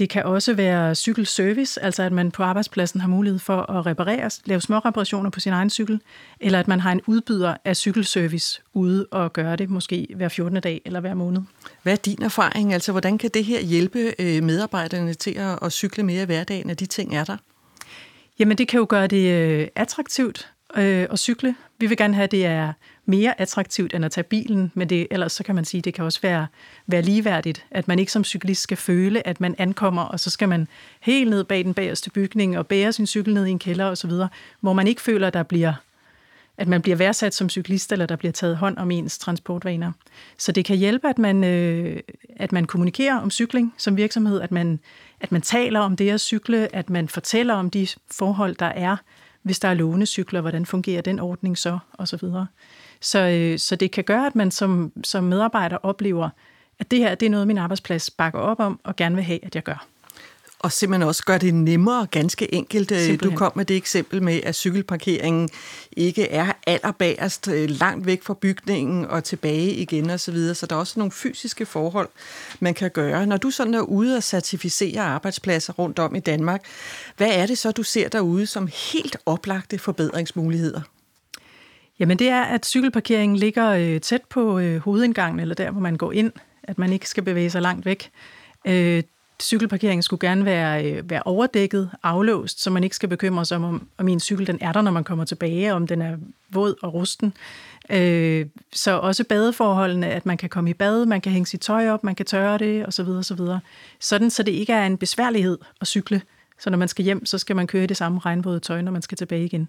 det 0.00 0.08
kan 0.08 0.24
også 0.24 0.54
være 0.54 0.94
cykelservice, 0.94 1.82
altså 1.82 2.02
at 2.02 2.12
man 2.12 2.30
på 2.30 2.42
arbejdspladsen 2.42 3.00
har 3.00 3.08
mulighed 3.08 3.38
for 3.38 3.70
at 3.70 3.86
reparere, 3.86 4.30
lave 4.44 4.60
små 4.60 4.78
reparationer 4.78 5.30
på 5.30 5.40
sin 5.40 5.52
egen 5.52 5.70
cykel, 5.70 6.00
eller 6.40 6.60
at 6.60 6.68
man 6.68 6.80
har 6.80 6.92
en 6.92 7.00
udbyder 7.06 7.56
af 7.64 7.76
cykelservice 7.76 8.62
ude 8.74 9.06
og 9.10 9.32
gøre 9.32 9.56
det 9.56 9.70
måske 9.70 10.08
hver 10.16 10.28
14. 10.28 10.60
dag 10.60 10.82
eller 10.84 11.00
hver 11.00 11.14
måned. 11.14 11.42
Hvad 11.82 11.92
er 11.92 11.96
din 11.96 12.22
erfaring? 12.22 12.72
Altså, 12.72 12.92
hvordan 12.92 13.18
kan 13.18 13.30
det 13.34 13.44
her 13.44 13.60
hjælpe 13.60 14.14
øh, 14.18 14.42
medarbejderne 14.42 15.14
til 15.14 15.38
at 15.62 15.72
cykle 15.72 16.02
mere 16.02 16.22
i 16.22 16.26
hverdagen, 16.26 16.70
at 16.70 16.80
de 16.80 16.86
ting 16.86 17.16
er 17.16 17.24
der? 17.24 17.36
Jamen, 18.38 18.58
det 18.58 18.68
kan 18.68 18.78
jo 18.78 18.86
gøre 18.88 19.06
det 19.06 19.32
øh, 19.32 19.68
attraktivt 19.76 20.52
øh, 20.76 21.06
at 21.10 21.18
cykle. 21.18 21.54
Vi 21.78 21.86
vil 21.86 21.96
gerne 21.96 22.14
have, 22.14 22.24
at 22.24 22.30
det 22.30 22.46
er 22.46 22.72
mere 23.10 23.40
attraktivt 23.40 23.94
end 23.94 24.04
at 24.04 24.12
tage 24.12 24.24
bilen, 24.24 24.72
men 24.74 24.88
det, 24.88 25.06
ellers 25.10 25.32
så 25.32 25.44
kan 25.44 25.54
man 25.54 25.64
sige, 25.64 25.78
at 25.78 25.84
det 25.84 25.94
kan 25.94 26.04
også 26.04 26.20
være, 26.22 26.46
være 26.86 27.02
ligeværdigt, 27.02 27.64
at 27.70 27.88
man 27.88 27.98
ikke 27.98 28.12
som 28.12 28.24
cyklist 28.24 28.62
skal 28.62 28.76
føle, 28.76 29.26
at 29.26 29.40
man 29.40 29.54
ankommer, 29.58 30.02
og 30.02 30.20
så 30.20 30.30
skal 30.30 30.48
man 30.48 30.68
helt 31.00 31.30
ned 31.30 31.44
bag 31.44 31.64
den 31.64 31.74
bagerste 31.74 32.10
bygning 32.10 32.58
og 32.58 32.66
bære 32.66 32.92
sin 32.92 33.06
cykel 33.06 33.34
ned 33.34 33.46
i 33.46 33.50
en 33.50 33.58
kælder 33.58 33.84
osv., 33.84 34.10
hvor 34.60 34.72
man 34.72 34.86
ikke 34.86 35.02
føler, 35.02 35.26
at 35.26 35.34
der 35.34 35.42
bliver 35.42 35.72
at 36.60 36.68
man 36.68 36.82
bliver 36.82 36.96
værdsat 36.96 37.34
som 37.34 37.48
cyklist, 37.48 37.92
eller 37.92 38.06
der 38.06 38.16
bliver 38.16 38.32
taget 38.32 38.56
hånd 38.56 38.78
om 38.78 38.90
ens 38.90 39.18
transportvaner. 39.18 39.92
Så 40.38 40.52
det 40.52 40.64
kan 40.64 40.76
hjælpe, 40.76 41.08
at 41.08 41.18
man, 41.18 41.44
øh, 41.44 42.00
at 42.36 42.52
man 42.52 42.64
kommunikerer 42.64 43.18
om 43.20 43.30
cykling 43.30 43.74
som 43.76 43.96
virksomhed, 43.96 44.40
at 44.40 44.52
man, 44.52 44.80
at 45.20 45.32
man 45.32 45.42
taler 45.42 45.80
om 45.80 45.96
det 45.96 46.10
at 46.10 46.20
cykle, 46.20 46.74
at 46.74 46.90
man 46.90 47.08
fortæller 47.08 47.54
om 47.54 47.70
de 47.70 47.88
forhold, 48.10 48.56
der 48.56 48.66
er, 48.66 48.96
hvis 49.42 49.58
der 49.58 49.68
er 49.68 49.74
lånecykler, 49.74 50.40
hvordan 50.40 50.66
fungerer 50.66 51.02
den 51.02 51.18
ordning 51.18 51.58
så, 51.58 51.78
og 51.92 52.08
så 53.00 53.18
øh, 53.18 53.58
så 53.58 53.76
det 53.76 53.90
kan 53.90 54.04
gøre, 54.04 54.26
at 54.26 54.36
man 54.36 54.50
som, 54.50 54.92
som 55.04 55.24
medarbejder 55.24 55.76
oplever, 55.76 56.28
at 56.78 56.90
det 56.90 56.98
her 56.98 57.14
det 57.14 57.26
er 57.26 57.30
noget, 57.30 57.46
min 57.46 57.58
arbejdsplads 57.58 58.10
bakker 58.10 58.38
op 58.38 58.60
om 58.60 58.80
og 58.84 58.96
gerne 58.96 59.14
vil 59.14 59.24
have, 59.24 59.44
at 59.44 59.54
jeg 59.54 59.62
gør. 59.62 59.86
Og 60.62 60.72
simpelthen 60.72 61.08
også 61.08 61.24
gør 61.24 61.38
det 61.38 61.54
nemmere, 61.54 62.06
ganske 62.10 62.54
enkelt. 62.54 62.92
Øh, 62.92 62.98
simpelthen. 62.98 63.30
Du 63.30 63.36
kom 63.36 63.52
med 63.54 63.64
det 63.64 63.76
eksempel 63.76 64.22
med, 64.22 64.40
at 64.42 64.54
cykelparkeringen 64.54 65.48
ikke 65.92 66.28
er 66.28 66.52
allerbagerst 66.66 67.48
øh, 67.48 67.70
langt 67.70 68.06
væk 68.06 68.22
fra 68.22 68.34
bygningen 68.34 69.06
og 69.06 69.24
tilbage 69.24 69.74
igen 69.74 70.10
osv., 70.10 70.18
så, 70.18 70.32
videre. 70.32 70.54
så 70.54 70.66
der 70.66 70.76
er 70.76 70.80
også 70.80 70.98
nogle 71.00 71.12
fysiske 71.12 71.66
forhold, 71.66 72.08
man 72.60 72.74
kan 72.74 72.90
gøre. 72.90 73.26
Når 73.26 73.36
du 73.36 73.50
sådan 73.50 73.74
er 73.74 73.80
ude 73.80 74.16
og 74.16 74.22
certificere 74.22 75.00
arbejdspladser 75.00 75.72
rundt 75.72 75.98
om 75.98 76.14
i 76.14 76.20
Danmark, 76.20 76.64
hvad 77.16 77.30
er 77.30 77.46
det 77.46 77.58
så, 77.58 77.72
du 77.72 77.82
ser 77.82 78.08
derude 78.08 78.46
som 78.46 78.68
helt 78.92 79.16
oplagte 79.26 79.78
forbedringsmuligheder? 79.78 80.80
Jamen 82.00 82.18
det 82.18 82.28
er, 82.28 82.42
at 82.42 82.66
cykelparkeringen 82.66 83.36
ligger 83.36 83.70
øh, 83.70 84.00
tæt 84.00 84.22
på 84.28 84.58
øh, 84.58 84.80
hovedindgangen, 84.80 85.40
eller 85.40 85.54
der, 85.54 85.70
hvor 85.70 85.80
man 85.80 85.96
går 85.96 86.12
ind, 86.12 86.32
at 86.62 86.78
man 86.78 86.92
ikke 86.92 87.08
skal 87.08 87.22
bevæge 87.22 87.50
sig 87.50 87.62
langt 87.62 87.86
væk. 87.86 88.10
Øh, 88.64 89.02
cykelparkeringen 89.42 90.02
skulle 90.02 90.28
gerne 90.28 90.44
være, 90.44 90.92
øh, 90.92 91.10
være 91.10 91.22
overdækket, 91.24 91.90
aflåst, 92.02 92.62
så 92.62 92.70
man 92.70 92.84
ikke 92.84 92.96
skal 92.96 93.08
bekymre 93.08 93.44
sig 93.44 93.56
om, 93.56 93.64
om, 93.64 93.88
om 93.98 94.04
min 94.04 94.20
cykel 94.20 94.46
den 94.46 94.58
er 94.60 94.72
der, 94.72 94.82
når 94.82 94.90
man 94.90 95.04
kommer 95.04 95.24
tilbage, 95.24 95.74
om 95.74 95.86
den 95.86 96.02
er 96.02 96.16
våd 96.50 96.74
og 96.82 96.94
rusten. 96.94 97.32
Øh, 97.90 98.46
så 98.72 98.98
også 98.98 99.24
badeforholdene, 99.24 100.08
at 100.08 100.26
man 100.26 100.36
kan 100.36 100.48
komme 100.48 100.70
i 100.70 100.74
bad, 100.74 101.06
man 101.06 101.20
kan 101.20 101.32
hænge 101.32 101.46
sit 101.46 101.60
tøj 101.60 101.88
op, 101.88 102.04
man 102.04 102.14
kan 102.14 102.26
tørre 102.26 102.58
det, 102.58 102.86
osv. 102.86 103.08
osv. 103.08 103.40
Sådan, 104.00 104.30
så 104.30 104.42
det 104.42 104.52
ikke 104.52 104.72
er 104.72 104.86
en 104.86 104.96
besværlighed 104.96 105.58
at 105.80 105.86
cykle. 105.86 106.22
Så 106.60 106.70
når 106.70 106.78
man 106.78 106.88
skal 106.88 107.04
hjem, 107.04 107.26
så 107.26 107.38
skal 107.38 107.56
man 107.56 107.66
køre 107.66 107.84
i 107.84 107.86
det 107.86 107.96
samme 107.96 108.18
regnvåde 108.18 108.60
tøj, 108.60 108.82
når 108.82 108.92
man 108.92 109.02
skal 109.02 109.18
tilbage 109.18 109.44
igen. 109.44 109.68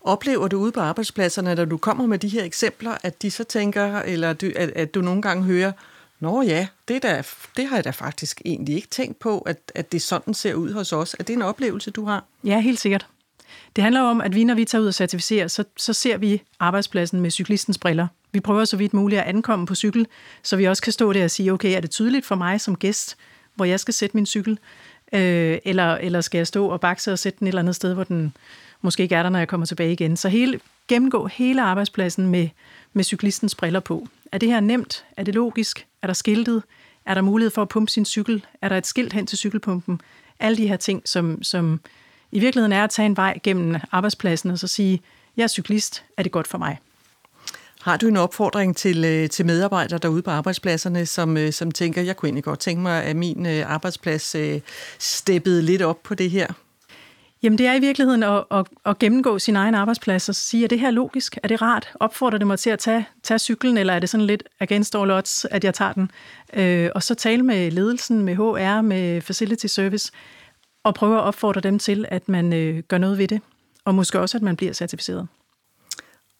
Oplever 0.00 0.48
du 0.48 0.58
ude 0.58 0.72
på 0.72 0.80
arbejdspladserne, 0.80 1.54
når 1.54 1.64
du 1.64 1.76
kommer 1.76 2.06
med 2.06 2.18
de 2.18 2.28
her 2.28 2.44
eksempler, 2.44 2.94
at 3.02 3.22
de 3.22 3.30
så 3.30 3.44
tænker, 3.44 3.98
eller 3.98 4.32
du, 4.32 4.50
at, 4.56 4.70
at 4.70 4.94
du 4.94 5.00
nogle 5.00 5.22
gange 5.22 5.44
hører, 5.44 5.72
Nå 6.20 6.42
ja, 6.42 6.66
det, 6.88 7.02
der, 7.02 7.22
det 7.56 7.66
har 7.66 7.76
jeg 7.76 7.84
da 7.84 7.90
faktisk 7.90 8.42
egentlig 8.44 8.74
ikke 8.74 8.88
tænkt 8.88 9.18
på, 9.18 9.38
at, 9.38 9.72
at 9.74 9.92
det 9.92 10.02
sådan 10.02 10.34
ser 10.34 10.54
ud 10.54 10.72
hos 10.72 10.92
os. 10.92 11.16
Er 11.18 11.24
det 11.24 11.32
en 11.32 11.42
oplevelse, 11.42 11.90
du 11.90 12.04
har? 12.04 12.24
Ja, 12.44 12.60
helt 12.60 12.80
sikkert. 12.80 13.06
Det 13.76 13.84
handler 13.84 14.00
om, 14.00 14.20
at 14.20 14.34
vi, 14.34 14.44
når 14.44 14.54
vi 14.54 14.64
tager 14.64 14.82
ud 14.82 14.86
og 14.86 14.94
certificerer, 14.94 15.48
så, 15.48 15.64
så 15.76 15.92
ser 15.92 16.16
vi 16.16 16.42
arbejdspladsen 16.58 17.20
med 17.20 17.30
cyklistens 17.30 17.78
briller. 17.78 18.06
Vi 18.32 18.40
prøver 18.40 18.64
så 18.64 18.76
vidt 18.76 18.94
muligt 18.94 19.20
at 19.20 19.26
ankomme 19.26 19.66
på 19.66 19.74
cykel, 19.74 20.06
så 20.42 20.56
vi 20.56 20.64
også 20.64 20.82
kan 20.82 20.92
stå 20.92 21.12
der 21.12 21.24
og 21.24 21.30
sige, 21.30 21.52
okay, 21.52 21.76
er 21.76 21.80
det 21.80 21.90
tydeligt 21.90 22.26
for 22.26 22.34
mig 22.34 22.60
som 22.60 22.76
gæst, 22.76 23.16
hvor 23.54 23.64
jeg 23.64 23.80
skal 23.80 23.94
sætte 23.94 24.16
min 24.16 24.26
cykel? 24.26 24.58
Øh, 25.12 25.58
eller, 25.64 25.94
eller 25.94 26.20
skal 26.20 26.38
jeg 26.38 26.46
stå 26.46 26.66
og 26.66 26.80
bakse 26.80 27.12
og 27.12 27.18
sætte 27.18 27.38
den 27.38 27.46
et 27.46 27.48
eller 27.48 27.62
andet 27.62 27.76
sted, 27.76 27.94
hvor 27.94 28.04
den 28.04 28.36
måske 28.82 29.02
ikke 29.02 29.14
er 29.14 29.22
der, 29.22 29.30
når 29.30 29.38
jeg 29.38 29.48
kommer 29.48 29.66
tilbage 29.66 29.92
igen. 29.92 30.16
Så 30.16 30.28
hele, 30.28 30.60
gennemgå 30.88 31.26
hele 31.26 31.62
arbejdspladsen 31.62 32.26
med, 32.26 32.48
med 32.92 33.04
cyklistens 33.04 33.54
briller 33.54 33.80
på. 33.80 34.06
Er 34.32 34.38
det 34.38 34.48
her 34.48 34.60
nemt? 34.60 35.04
Er 35.16 35.24
det 35.24 35.34
logisk? 35.34 35.86
Er 36.02 36.06
der 36.06 36.14
skiltet? 36.14 36.62
Er 37.06 37.14
der 37.14 37.20
mulighed 37.20 37.50
for 37.50 37.62
at 37.62 37.68
pumpe 37.68 37.90
sin 37.90 38.04
cykel? 38.04 38.46
Er 38.62 38.68
der 38.68 38.76
et 38.76 38.86
skilt 38.86 39.12
hen 39.12 39.26
til 39.26 39.38
cykelpumpen? 39.38 40.00
Alle 40.40 40.56
de 40.56 40.68
her 40.68 40.76
ting, 40.76 41.02
som, 41.04 41.42
som 41.42 41.80
i 42.32 42.40
virkeligheden 42.40 42.72
er 42.72 42.84
at 42.84 42.90
tage 42.90 43.06
en 43.06 43.16
vej 43.16 43.38
gennem 43.42 43.76
arbejdspladsen 43.92 44.50
og 44.50 44.58
så 44.58 44.66
sige, 44.66 45.02
jeg 45.36 45.42
er 45.42 45.48
cyklist, 45.48 46.04
er 46.16 46.22
det 46.22 46.32
godt 46.32 46.48
for 46.48 46.58
mig? 46.58 46.78
Har 47.82 47.96
du 47.96 48.08
en 48.08 48.16
opfordring 48.16 48.76
til, 48.76 49.04
øh, 49.04 49.28
til 49.28 49.46
medarbejdere 49.46 49.98
derude 49.98 50.22
på 50.22 50.30
arbejdspladserne, 50.30 51.06
som, 51.06 51.36
øh, 51.36 51.52
som 51.52 51.70
tænker, 51.70 52.02
jeg 52.02 52.16
kunne 52.16 52.26
egentlig 52.26 52.44
godt 52.44 52.58
tænke 52.58 52.82
mig, 52.82 53.04
at 53.04 53.16
min 53.16 53.46
øh, 53.46 53.72
arbejdsplads 53.72 54.36
steppede 54.98 55.62
lidt 55.62 55.82
op 55.82 56.02
på 56.02 56.14
det 56.14 56.30
her? 56.30 56.46
Jamen 57.42 57.58
det 57.58 57.66
er 57.66 57.74
i 57.74 57.80
virkeligheden 57.80 58.22
at, 58.22 58.44
at, 58.50 58.66
at 58.84 58.98
gennemgå 58.98 59.38
sin 59.38 59.56
egen 59.56 59.74
arbejdsplads 59.74 60.28
og 60.28 60.34
sige, 60.34 60.64
er 60.64 60.68
det 60.68 60.80
her 60.80 60.90
logisk? 60.90 61.38
Er 61.42 61.48
det 61.48 61.62
rart? 61.62 61.92
Opfordrer 62.00 62.38
det 62.38 62.46
mig 62.46 62.58
til 62.58 62.70
at 62.70 62.78
tage, 62.78 63.06
tage 63.22 63.38
cyklen, 63.38 63.78
eller 63.78 63.92
er 63.92 63.98
det 63.98 64.08
sådan 64.08 64.26
lidt 64.26 64.42
against 64.60 64.96
all 64.96 65.10
odds, 65.10 65.44
at 65.44 65.64
jeg 65.64 65.74
tager 65.74 65.92
den? 65.92 66.10
Øh, 66.54 66.90
og 66.94 67.02
så 67.02 67.14
tale 67.14 67.42
med 67.42 67.70
ledelsen, 67.70 68.22
med 68.22 68.36
HR, 68.36 68.80
med 68.80 69.20
facility 69.20 69.66
service, 69.66 70.12
og 70.84 70.94
prøve 70.94 71.16
at 71.16 71.22
opfordre 71.22 71.60
dem 71.60 71.78
til, 71.78 72.06
at 72.08 72.28
man 72.28 72.52
øh, 72.52 72.82
gør 72.88 72.98
noget 72.98 73.18
ved 73.18 73.28
det, 73.28 73.40
og 73.84 73.94
måske 73.94 74.20
også, 74.20 74.38
at 74.38 74.42
man 74.42 74.56
bliver 74.56 74.72
certificeret. 74.72 75.28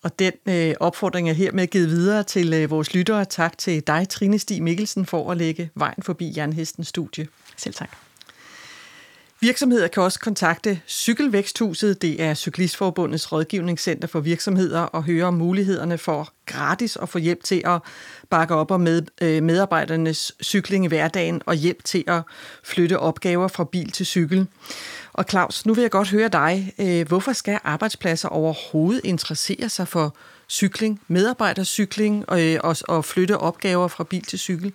Og 0.03 0.19
den 0.19 0.33
øh, 0.47 0.75
opfordring 0.81 1.31
er 1.31 1.35
hermed 1.35 1.67
givet 1.67 1.91
videre 1.91 2.23
til 2.23 2.53
øh, 2.53 2.71
vores 2.71 2.95
lyttere. 2.95 3.25
Tak 3.25 3.59
til 3.59 3.87
dig, 3.87 4.09
Trine 4.09 4.39
Stig 4.39 4.63
Mikkelsen, 4.63 5.07
for 5.07 5.31
at 5.31 5.37
lægge 5.37 5.71
vejen 5.75 6.03
forbi 6.03 6.33
Jernhestens 6.37 6.89
studie. 6.89 7.27
Selv 7.57 7.75
tak. 7.75 7.97
Virksomheder 9.43 9.89
kan 9.89 10.03
også 10.03 10.21
kontakte 10.21 10.81
Cykelvæksthuset. 10.89 12.03
Det 12.03 12.23
er 12.23 12.35
Cyklistforbundets 12.35 13.33
rådgivningscenter 13.33 14.09
for 14.09 14.21
virksomheder 14.21 14.81
og 14.81 15.03
høre 15.03 15.25
om 15.25 15.35
mulighederne 15.35 15.99
for 15.99 16.33
gratis 16.47 16.97
at 16.97 17.09
få 17.09 17.19
hjælp 17.19 17.45
til 17.45 17.63
at 17.65 17.81
bakke 18.31 18.55
op 18.55 18.71
om 18.71 18.81
med, 18.81 19.03
øh, 19.23 19.43
medarbejdernes 19.43 20.33
cykling 20.43 20.85
i 20.85 20.89
hverdagen 20.89 21.43
og 21.47 21.55
hjælp 21.55 21.85
til 21.85 22.05
at 22.07 22.23
flytte 22.65 22.99
opgaver 22.99 23.49
fra 23.49 23.65
bil 23.65 23.91
til 23.91 24.07
cykel. 24.07 24.47
Og 25.13 25.25
Claus, 25.31 25.67
nu 25.67 25.75
vil 25.75 25.83
jeg 25.83 25.91
godt 25.91 26.11
høre 26.11 26.29
dig. 26.29 26.75
Øh, 26.79 27.09
hvorfor 27.09 27.33
skal 27.33 27.59
arbejdspladser 27.65 28.29
overhovedet 28.29 29.01
interessere 29.05 29.69
sig 29.69 29.89
for 29.89 30.17
cykling, 30.49 31.01
medarbejdercykling 31.09 32.29
og, 32.29 32.41
og, 32.61 32.77
og 32.89 33.05
flytte 33.05 33.39
opgaver 33.39 33.89
fra 33.89 34.05
bil 34.05 34.23
til 34.23 34.39
cykel? 34.39 34.73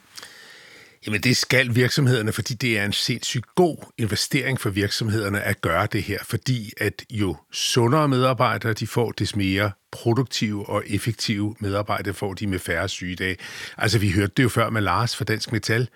Jamen 1.06 1.21
det 1.21 1.38
skal 1.38 1.76
virksomhederne, 1.76 2.32
fordi 2.32 2.54
det 2.54 2.80
er 2.80 2.86
en 2.86 2.93
sindssygt 2.93 3.45
god 3.56 3.78
investering 3.98 4.60
for 4.60 4.69
virksomhederne 4.69 5.41
at 5.41 5.62
gøre 5.62 5.88
det 5.91 6.04
her, 6.04 6.19
fordi 6.24 6.74
at 6.78 7.04
jo 7.10 7.36
sundere 7.52 8.08
medarbejdere 8.08 8.74
de 8.74 8.88
får, 8.88 9.12
des 9.12 9.36
mere 9.36 9.71
produktive 9.91 10.69
og 10.69 10.84
effektive 10.88 11.56
medarbejdere 11.60 12.13
får 12.13 12.34
de 12.34 12.48
med 12.48 12.60
færre 12.60 12.89
sygedage. 12.89 13.38
Altså 13.78 14.00
vi 14.00 14.12
hørte 14.12 14.34
det 14.38 14.43
jo 14.43 14.50
før 14.50 14.69
med 14.69 14.82
Lars 14.82 15.15
fra 15.15 15.26
Dansk 15.26 15.52
Metal. 15.52 15.88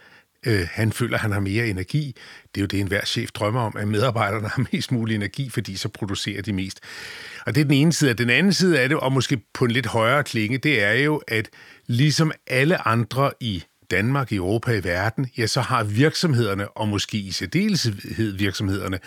Øh, 0.45 0.67
han 0.71 0.91
føler, 0.91 1.15
at 1.15 1.21
han 1.21 1.31
har 1.31 1.39
mere 1.39 1.67
energi. 1.67 2.15
Det 2.55 2.61
er 2.61 2.63
jo 2.63 2.67
det, 2.67 2.79
enhver 2.79 3.05
chef 3.05 3.31
drømmer 3.31 3.61
om, 3.61 3.77
at 3.77 3.87
medarbejderne 3.87 4.47
har 4.47 4.65
mest 4.73 4.91
mulig 4.91 5.15
energi, 5.15 5.49
fordi 5.49 5.77
så 5.77 5.89
producerer 5.89 6.41
de 6.41 6.53
mest. 6.53 6.79
Og 7.45 7.55
det 7.55 7.61
er 7.61 7.65
den 7.65 7.73
ene 7.73 7.93
side. 7.93 8.13
Den 8.13 8.29
anden 8.29 8.53
side 8.53 8.79
af 8.79 8.89
det, 8.89 8.97
og 8.97 9.11
måske 9.11 9.41
på 9.53 9.65
en 9.65 9.71
lidt 9.71 9.85
højere 9.85 10.23
klinge, 10.23 10.57
det 10.57 10.83
er 10.83 10.93
jo, 10.93 11.21
at 11.27 11.49
ligesom 11.87 12.31
alle 12.47 12.87
andre 12.87 13.31
i 13.39 13.63
Danmark, 13.91 14.31
i 14.31 14.35
Europa, 14.35 14.71
i 14.71 14.83
verden, 14.83 15.27
ja, 15.37 15.47
så 15.47 15.61
har 15.61 15.83
virksomhederne, 15.83 16.67
og 16.67 16.87
måske 16.87 17.17
i 17.17 17.31
særdeleshed 17.31 18.37
virksomhederne, 18.37 18.99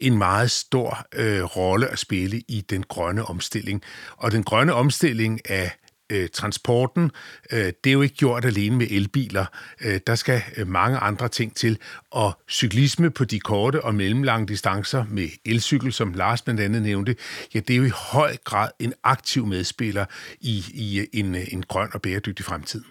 en 0.00 0.18
meget 0.18 0.50
stor 0.50 1.06
øh, 1.14 1.42
rolle 1.42 1.88
at 1.88 1.98
spille 1.98 2.42
i 2.48 2.64
den 2.70 2.82
grønne 2.88 3.24
omstilling. 3.24 3.82
Og 4.16 4.32
den 4.32 4.42
grønne 4.42 4.72
omstilling 4.72 5.50
af 5.50 5.70
øh, 6.10 6.28
transporten, 6.28 7.10
øh, 7.52 7.72
det 7.84 7.90
er 7.90 7.92
jo 7.92 8.02
ikke 8.02 8.14
gjort 8.14 8.44
alene 8.44 8.76
med 8.76 8.86
elbiler. 8.90 9.46
Øh, 9.80 10.00
der 10.06 10.14
skal 10.14 10.42
øh, 10.56 10.68
mange 10.68 10.98
andre 10.98 11.28
ting 11.28 11.56
til. 11.56 11.78
Og 12.10 12.40
cyklisme 12.48 13.10
på 13.10 13.24
de 13.24 13.40
korte 13.40 13.84
og 13.84 13.94
mellemlange 13.94 14.46
distancer 14.46 15.04
med 15.08 15.28
elcykel, 15.44 15.92
som 15.92 16.12
Lars 16.12 16.42
blandt 16.42 16.60
andet 16.60 16.82
nævnte, 16.82 17.16
ja, 17.54 17.60
det 17.60 17.74
er 17.74 17.78
jo 17.78 17.84
i 17.84 17.92
høj 17.94 18.36
grad 18.44 18.70
en 18.78 18.94
aktiv 19.04 19.46
medspiller 19.46 20.04
i, 20.40 20.64
i 20.74 21.00
øh, 21.00 21.06
en, 21.12 21.34
øh, 21.34 21.52
en 21.52 21.62
grøn 21.62 21.88
og 21.92 22.02
bæredygtig 22.02 22.44
fremtid 22.44 22.82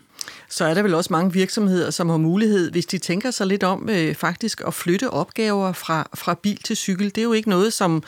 så 0.50 0.66
er 0.66 0.74
der 0.74 0.82
vel 0.82 0.94
også 0.94 1.14
mange 1.14 1.34
virksomheder, 1.34 1.92
som 1.92 2.10
har 2.10 2.18
mulighed, 2.18 2.72
hvis 2.72 2.86
de 2.86 2.98
tænker 2.98 3.32
sig 3.32 3.48
lidt 3.48 3.64
om, 3.64 3.90
øh, 3.90 4.16
faktisk 4.16 4.62
at 4.68 4.74
flytte 4.74 5.10
opgaver 5.10 5.74
fra, 5.74 6.10
fra 6.16 6.34
bil 6.34 6.58
til 6.64 6.76
cykel. 6.76 7.06
Det 7.06 7.18
er 7.18 7.24
jo 7.24 7.34
ikke 7.34 7.50
noget, 7.50 7.74
som 7.74 8.04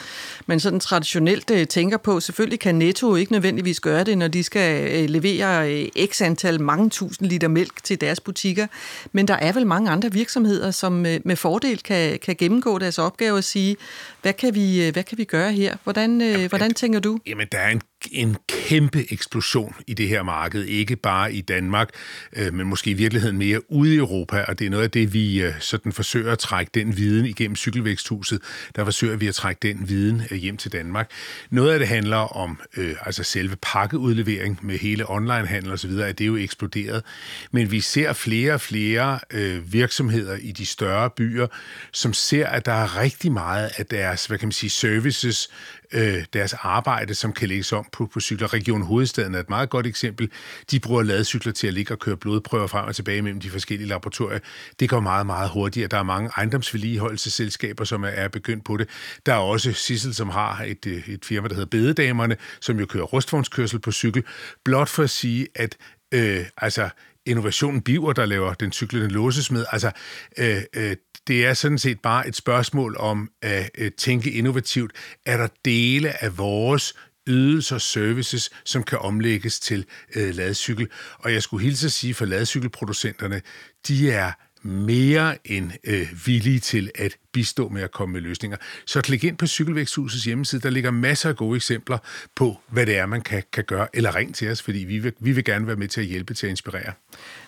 man 0.45 0.59
sådan 0.59 0.79
traditionelt 0.79 1.51
øh, 1.51 1.67
tænker 1.67 1.97
på. 1.97 2.19
Selvfølgelig 2.19 2.59
kan 2.59 2.75
Netto 2.75 3.15
ikke 3.15 3.31
nødvendigvis 3.31 3.79
gøre 3.79 4.03
det, 4.03 4.17
når 4.17 4.27
de 4.27 4.43
skal 4.43 4.91
øh, 4.91 5.09
levere 5.09 5.73
øh, 5.73 6.07
x 6.07 6.21
antal 6.21 6.61
mange 6.61 6.89
tusind 6.89 7.27
liter 7.27 7.47
mælk 7.47 7.83
til 7.83 8.01
deres 8.01 8.19
butikker. 8.19 8.67
Men 9.11 9.27
der 9.27 9.35
er 9.35 9.51
vel 9.51 9.67
mange 9.67 9.91
andre 9.91 10.11
virksomheder, 10.11 10.71
som 10.71 11.05
øh, 11.05 11.19
med 11.25 11.35
fordel 11.35 11.83
kan, 11.83 12.19
kan 12.19 12.35
gennemgå 12.35 12.79
deres 12.79 12.99
opgaver 12.99 13.37
og 13.37 13.43
sige, 13.43 13.77
hvad 14.21 14.33
kan 14.33 14.55
vi, 14.55 14.87
øh, 14.87 14.93
hvad 14.93 15.03
kan 15.03 15.17
vi 15.17 15.23
gøre 15.23 15.51
her? 15.51 15.75
Hvordan, 15.83 16.21
øh, 16.21 16.27
jamen, 16.27 16.49
hvordan 16.49 16.73
tænker 16.73 16.99
du? 16.99 17.19
Jamen, 17.27 17.47
der 17.51 17.57
er 17.57 17.69
en, 17.69 17.81
en 18.11 18.37
kæmpe 18.47 19.13
eksplosion 19.13 19.75
i 19.87 19.93
det 19.93 20.07
her 20.07 20.23
marked, 20.23 20.63
ikke 20.63 20.95
bare 20.95 21.33
i 21.33 21.41
Danmark, 21.41 21.89
øh, 22.33 22.53
men 22.53 22.67
måske 22.67 22.89
i 22.89 22.93
virkeligheden 22.93 23.37
mere 23.37 23.71
ude 23.71 23.93
i 23.93 23.97
Europa, 23.97 24.45
og 24.47 24.59
det 24.59 24.65
er 24.65 24.69
noget 24.69 24.83
af 24.83 24.91
det, 24.91 25.13
vi 25.13 25.41
øh, 25.41 25.53
sådan 25.59 25.91
forsøger 25.91 26.31
at 26.31 26.39
trække 26.39 26.71
den 26.73 26.97
viden 26.97 27.25
igennem 27.25 27.55
cykelvæksthuset, 27.55 28.41
der 28.75 28.83
forsøger 28.83 29.15
vi 29.15 29.27
at 29.27 29.35
trække 29.35 29.59
den 29.67 29.89
viden 29.89 30.21
øh, 30.31 30.37
hjem 30.37 30.57
til 30.57 30.71
Danmark. 30.71 31.11
Noget 31.49 31.73
af 31.73 31.79
det 31.79 31.87
handler 31.87 32.17
om 32.17 32.59
øh, 32.77 32.95
altså 33.05 33.23
selve 33.23 33.55
pakkeudlevering 33.61 34.59
med 34.61 34.77
hele 34.77 35.09
onlinehandel 35.09 35.71
osv., 35.71 35.91
at 35.91 36.17
det 36.17 36.23
er 36.23 36.27
jo 36.27 36.35
eksploderet, 36.35 37.03
men 37.51 37.71
vi 37.71 37.79
ser 37.79 38.13
flere 38.13 38.53
og 38.53 38.61
flere 38.61 39.19
øh, 39.31 39.73
virksomheder 39.73 40.37
i 40.41 40.51
de 40.51 40.65
større 40.65 41.09
byer, 41.09 41.47
som 41.91 42.13
ser, 42.13 42.47
at 42.47 42.65
der 42.65 42.71
er 42.71 42.97
rigtig 42.97 43.31
meget 43.31 43.71
af 43.77 43.85
deres, 43.85 44.25
hvad 44.25 44.37
kan 44.37 44.47
man 44.47 44.51
sige, 44.51 44.69
services, 44.69 45.49
øh, 45.93 46.25
deres 46.33 46.53
arbejde, 46.53 47.15
som 47.15 47.33
kan 47.33 47.47
lægges 47.47 47.73
om 47.73 47.87
på, 47.91 48.05
på 48.05 48.19
cykler. 48.19 48.53
Region 48.53 48.81
Hovedstaden 48.81 49.35
er 49.35 49.39
et 49.39 49.49
meget 49.49 49.69
godt 49.69 49.87
eksempel. 49.87 50.31
De 50.71 50.79
bruger 50.79 51.03
ladcykler 51.03 51.53
til 51.53 51.67
at 51.67 51.73
ligge 51.73 51.93
og 51.93 51.99
køre 51.99 52.17
blodprøver 52.17 52.67
frem 52.67 52.87
og 52.87 52.95
tilbage 52.95 53.21
mellem 53.21 53.39
de 53.39 53.49
forskellige 53.49 53.87
laboratorier. 53.87 54.39
Det 54.79 54.89
går 54.89 54.99
meget, 54.99 55.25
meget 55.25 55.49
hurtigt, 55.49 55.91
der 55.91 55.97
er 55.97 56.03
mange 56.03 56.29
ejendomsvedligeholdelsesselskaber, 56.37 57.83
som 57.83 58.03
er, 58.03 58.07
er 58.07 58.27
begyndt 58.27 58.65
på 58.65 58.77
det. 58.77 58.89
Der 59.25 59.33
er 59.33 59.37
også 59.37 59.73
Sissel, 59.73 60.13
som 60.13 60.29
har 60.29 60.63
et, 60.67 60.87
øh, 60.87 61.09
et 61.09 61.25
firma, 61.25 61.47
der 61.47 61.53
hedder 61.53 61.69
Bededamerne, 61.69 62.37
som 62.61 62.79
jo 62.79 62.85
kører 62.85 63.03
rustvognskørsel 63.03 63.79
på 63.79 63.91
cykel. 63.91 64.23
Blot 64.65 64.89
for 64.89 65.03
at 65.03 65.09
sige, 65.09 65.47
at 65.55 65.77
øh, 66.11 66.45
altså, 66.57 66.89
innovationen 67.25 67.81
Biver, 67.81 68.13
der 68.13 68.25
laver 68.25 68.53
den 68.53 68.71
cyklende 68.71 69.07
låsesmed. 69.07 69.65
Altså, 69.71 69.91
øh, 70.37 70.61
øh, 70.75 70.95
det 71.27 71.45
er 71.45 71.53
sådan 71.53 71.77
set 71.77 71.99
bare 71.99 72.27
et 72.27 72.35
spørgsmål 72.35 72.95
om 72.99 73.29
at 73.41 73.71
øh, 73.77 73.91
tænke 73.91 74.31
innovativt. 74.31 74.91
Er 75.25 75.37
der 75.37 75.47
dele 75.65 76.23
af 76.23 76.37
vores 76.37 76.93
ydelser 77.27 77.75
og 77.75 77.81
services, 77.81 78.49
som 78.65 78.83
kan 78.83 78.99
omlægges 78.99 79.59
til 79.59 79.85
øh, 80.15 80.35
ladcykel? 80.35 80.87
Og 81.19 81.33
jeg 81.33 81.43
skulle 81.43 81.65
hilse 81.65 81.85
at 81.85 81.91
sige, 81.91 82.13
for 82.13 82.25
ladcykelproducenterne, 82.25 83.41
de 83.87 84.11
er 84.11 84.31
mere 84.67 85.47
end 85.47 85.71
øh, 85.83 86.07
villige 86.25 86.59
til 86.59 86.91
at 86.95 87.17
bistå 87.33 87.69
med 87.69 87.81
at 87.81 87.91
komme 87.91 88.13
med 88.13 88.21
løsninger. 88.21 88.57
Så 88.85 89.01
klik 89.01 89.23
ind 89.23 89.37
på 89.37 89.47
Cykelvæksthusets 89.47 90.25
hjemmeside. 90.25 90.61
Der 90.61 90.69
ligger 90.69 90.91
masser 90.91 91.29
af 91.29 91.35
gode 91.35 91.55
eksempler 91.55 91.97
på, 92.35 92.57
hvad 92.69 92.85
det 92.85 92.97
er, 92.97 93.05
man 93.05 93.21
kan, 93.21 93.43
kan 93.53 93.63
gøre. 93.63 93.87
Eller 93.93 94.15
ring 94.15 94.35
til 94.35 94.51
os, 94.51 94.61
fordi 94.61 94.79
vi 94.79 94.99
vil, 94.99 95.13
vi 95.19 95.31
vil 95.31 95.43
gerne 95.43 95.67
være 95.67 95.75
med 95.75 95.87
til 95.87 96.01
at 96.01 96.07
hjælpe 96.07 96.33
til 96.33 96.47
at 96.47 96.49
inspirere. 96.49 96.93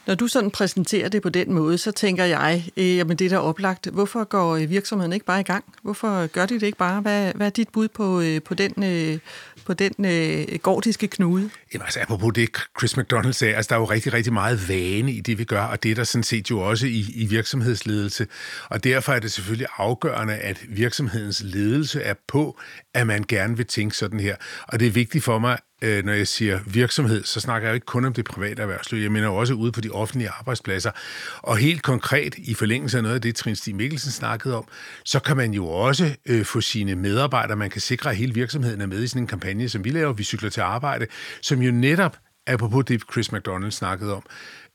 Når 0.08 0.16
du 0.16 0.28
sådan 0.28 0.52
præsenterer 0.52 1.10
det 1.10 1.22
på 1.22 1.30
den 1.30 1.54
måde, 1.54 1.78
så 1.78 1.92
tænker 1.92 2.24
jeg, 2.24 2.64
øh, 2.78 2.96
jamen 2.96 3.18
det 3.18 3.32
der 3.32 3.38
er 3.38 3.42
oplagt, 3.42 3.88
hvorfor 3.88 4.24
går 4.24 4.58
virksomheden 4.58 5.14
ikke 5.14 5.26
bare 5.26 5.40
i 5.40 5.44
gang? 5.44 5.66
Hvorfor 5.84 6.28
gør 6.28 6.46
de 6.46 6.54
det 6.54 6.64
ikke 6.64 6.78
bare? 6.78 7.02
Hvad, 7.02 7.34
hvad 7.36 7.48
er 7.48 7.52
dit 7.52 7.70
bud 7.70 7.88
på, 7.88 8.22
øh, 8.22 8.42
på 8.42 8.54
den, 8.54 8.84
øh, 8.84 9.20
på 9.66 9.74
den 9.74 10.06
øh, 10.06 10.60
gordiske 10.60 11.08
knude? 11.08 11.50
Jamen 11.74 11.84
altså, 11.84 12.00
apropos 12.02 12.34
det, 12.34 12.50
Chris 12.80 12.98
McDonald 12.98 13.34
sagde, 13.34 13.56
altså 13.56 13.70
der 13.70 13.76
er 13.76 13.80
jo 13.80 13.86
rigtig, 13.86 14.14
rigtig 14.14 14.34
meget 14.34 14.70
vane 14.70 15.12
i 15.12 15.22
det, 15.22 15.38
vi 15.38 15.44
gør, 15.44 15.62
og 15.62 15.84
det 15.84 15.92
er 15.92 15.96
der 15.96 16.04
sådan 16.04 16.24
set 16.24 16.50
jo 16.50 16.60
også 16.60 16.88
i, 16.88 17.06
i 17.16 17.26
virksomhedsledelse. 17.26 18.28
Og 18.70 18.84
derfor 18.84 19.14
er 19.14 19.20
det 19.20 19.32
selvfølgelig 19.32 19.68
afgørende, 19.78 20.34
at 20.34 20.60
virksomhedens 20.70 21.42
ledelse 21.46 22.02
er 22.02 22.14
på, 22.28 22.60
at 22.94 23.08
man 23.08 23.24
gerne 23.28 23.58
vil 23.58 23.66
tænke 23.66 23.98
sådan 23.98 24.20
her. 24.20 24.36
Og 24.68 24.80
det 24.80 24.88
er 24.88 24.92
vigtigt 24.92 25.24
for 25.24 25.40
mig, 25.40 25.58
øh, 25.82 26.06
når 26.06 26.14
jeg 26.14 26.28
siger 26.28 26.60
virksomhed, 26.66 27.24
så 27.24 27.40
snakker 27.40 27.68
jeg 27.68 27.76
ikke 27.76 27.86
kun 27.86 28.06
om 28.06 28.14
det 28.14 28.26
private 28.26 28.62
erhvervsliv. 28.62 29.02
Jeg 29.02 29.12
mener 29.12 29.28
også 29.28 29.54
ude 29.54 29.72
på 29.72 29.82
de 29.82 29.90
offentlige 29.90 30.30
arbejdspladser. 30.30 30.92
Og 31.38 31.58
helt 31.58 31.84
konkret, 31.84 32.36
i 32.38 32.54
forlængelse 32.54 32.98
af 32.98 33.04
noget 33.04 33.16
af 33.16 33.22
det, 33.22 33.36
Trine 33.36 33.56
Stig 33.56 33.76
Mikkelsen 33.76 34.12
snakkede 34.12 34.58
om, 34.58 34.68
så 35.06 35.20
kan 35.20 35.38
man 35.38 35.54
jo 35.54 35.68
også 35.68 36.16
øh, 36.26 36.46
få 36.46 36.62
sine 36.62 36.96
medarbejdere, 36.96 37.58
man 37.58 37.70
kan 37.70 37.82
sikre, 37.82 38.10
at 38.10 38.16
hele 38.16 38.34
virksomheden 38.34 38.82
er 38.82 38.86
med 38.86 39.04
i 39.04 39.08
sådan 39.08 39.24
en 39.24 39.28
kampagne, 39.28 39.70
som 39.70 39.84
vi 39.84 39.90
laver, 39.90 40.14
Vi 40.14 40.24
cykler 40.24 40.50
til 40.50 40.62
arbejde, 40.62 41.08
som 41.42 41.62
jo 41.62 41.72
netop, 41.72 42.18
apropos 42.48 42.86
det 42.86 43.02
Chris 43.12 43.32
McDonald 43.32 43.72
snakkede 43.72 44.16
om, 44.16 44.24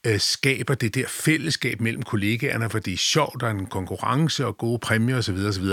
øh, 0.07 0.20
skaber 0.20 0.74
det 0.74 0.94
der 0.94 1.04
fællesskab 1.09 1.81
mellem 1.81 2.02
kollegaerne, 2.02 2.70
for 2.70 2.78
det 2.78 2.92
er 2.92 2.96
sjovt, 2.96 3.40
der 3.40 3.46
er 3.46 3.50
en 3.50 3.66
konkurrence 3.66 4.46
og 4.46 4.59
gode 4.59 4.78
præmier 4.78 5.18
osv. 5.18 5.37
osv. 5.48 5.64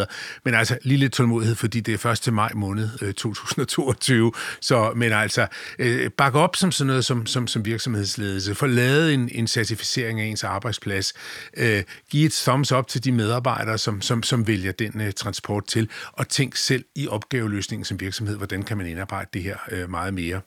Men 0.46 0.54
altså, 0.54 0.78
lige 0.82 0.98
lidt 0.98 1.14
tålmodighed, 1.14 1.56
fordi 1.56 1.80
det 1.80 2.06
er 2.06 2.28
1. 2.28 2.34
maj 2.34 2.52
måned 2.56 2.90
øh, 3.02 3.14
2022. 3.14 4.32
Så, 4.62 4.94
men 4.96 5.12
altså, 5.12 5.48
øh, 5.80 6.12
bak 6.12 6.36
op 6.36 6.56
som 6.56 6.72
sådan 6.72 6.88
noget 6.88 7.06
som, 7.06 7.26
som, 7.26 7.48
som 7.48 7.66
virksomhedsledelse. 7.66 8.56
Få 8.56 8.66
lavet 8.66 9.14
en, 9.14 9.30
en 9.32 9.48
certificering 9.48 10.22
af 10.22 10.26
ens 10.26 10.44
arbejdsplads. 10.44 11.14
Øh, 11.58 11.84
giv 12.10 12.26
et 12.26 12.34
thumbs 12.34 12.72
up 12.72 12.88
til 12.88 13.04
de 13.04 13.12
medarbejdere, 13.12 13.78
som, 13.78 14.02
som, 14.02 14.24
som 14.24 14.48
vælger 14.48 14.72
den 14.72 15.02
øh, 15.02 15.12
transport 15.14 15.68
til. 15.68 15.90
Og 16.12 16.30
tænk 16.30 16.56
selv 16.56 16.86
i 16.96 17.08
opgaveløsningen 17.08 17.86
som 17.86 18.00
virksomhed, 18.00 18.38
hvordan 18.38 18.64
kan 18.64 18.78
man 18.78 18.88
indarbejde 18.88 19.30
det 19.34 19.44
her 19.44 19.58
øh, 19.72 19.90
meget 19.90 20.14
mere. 20.14 20.42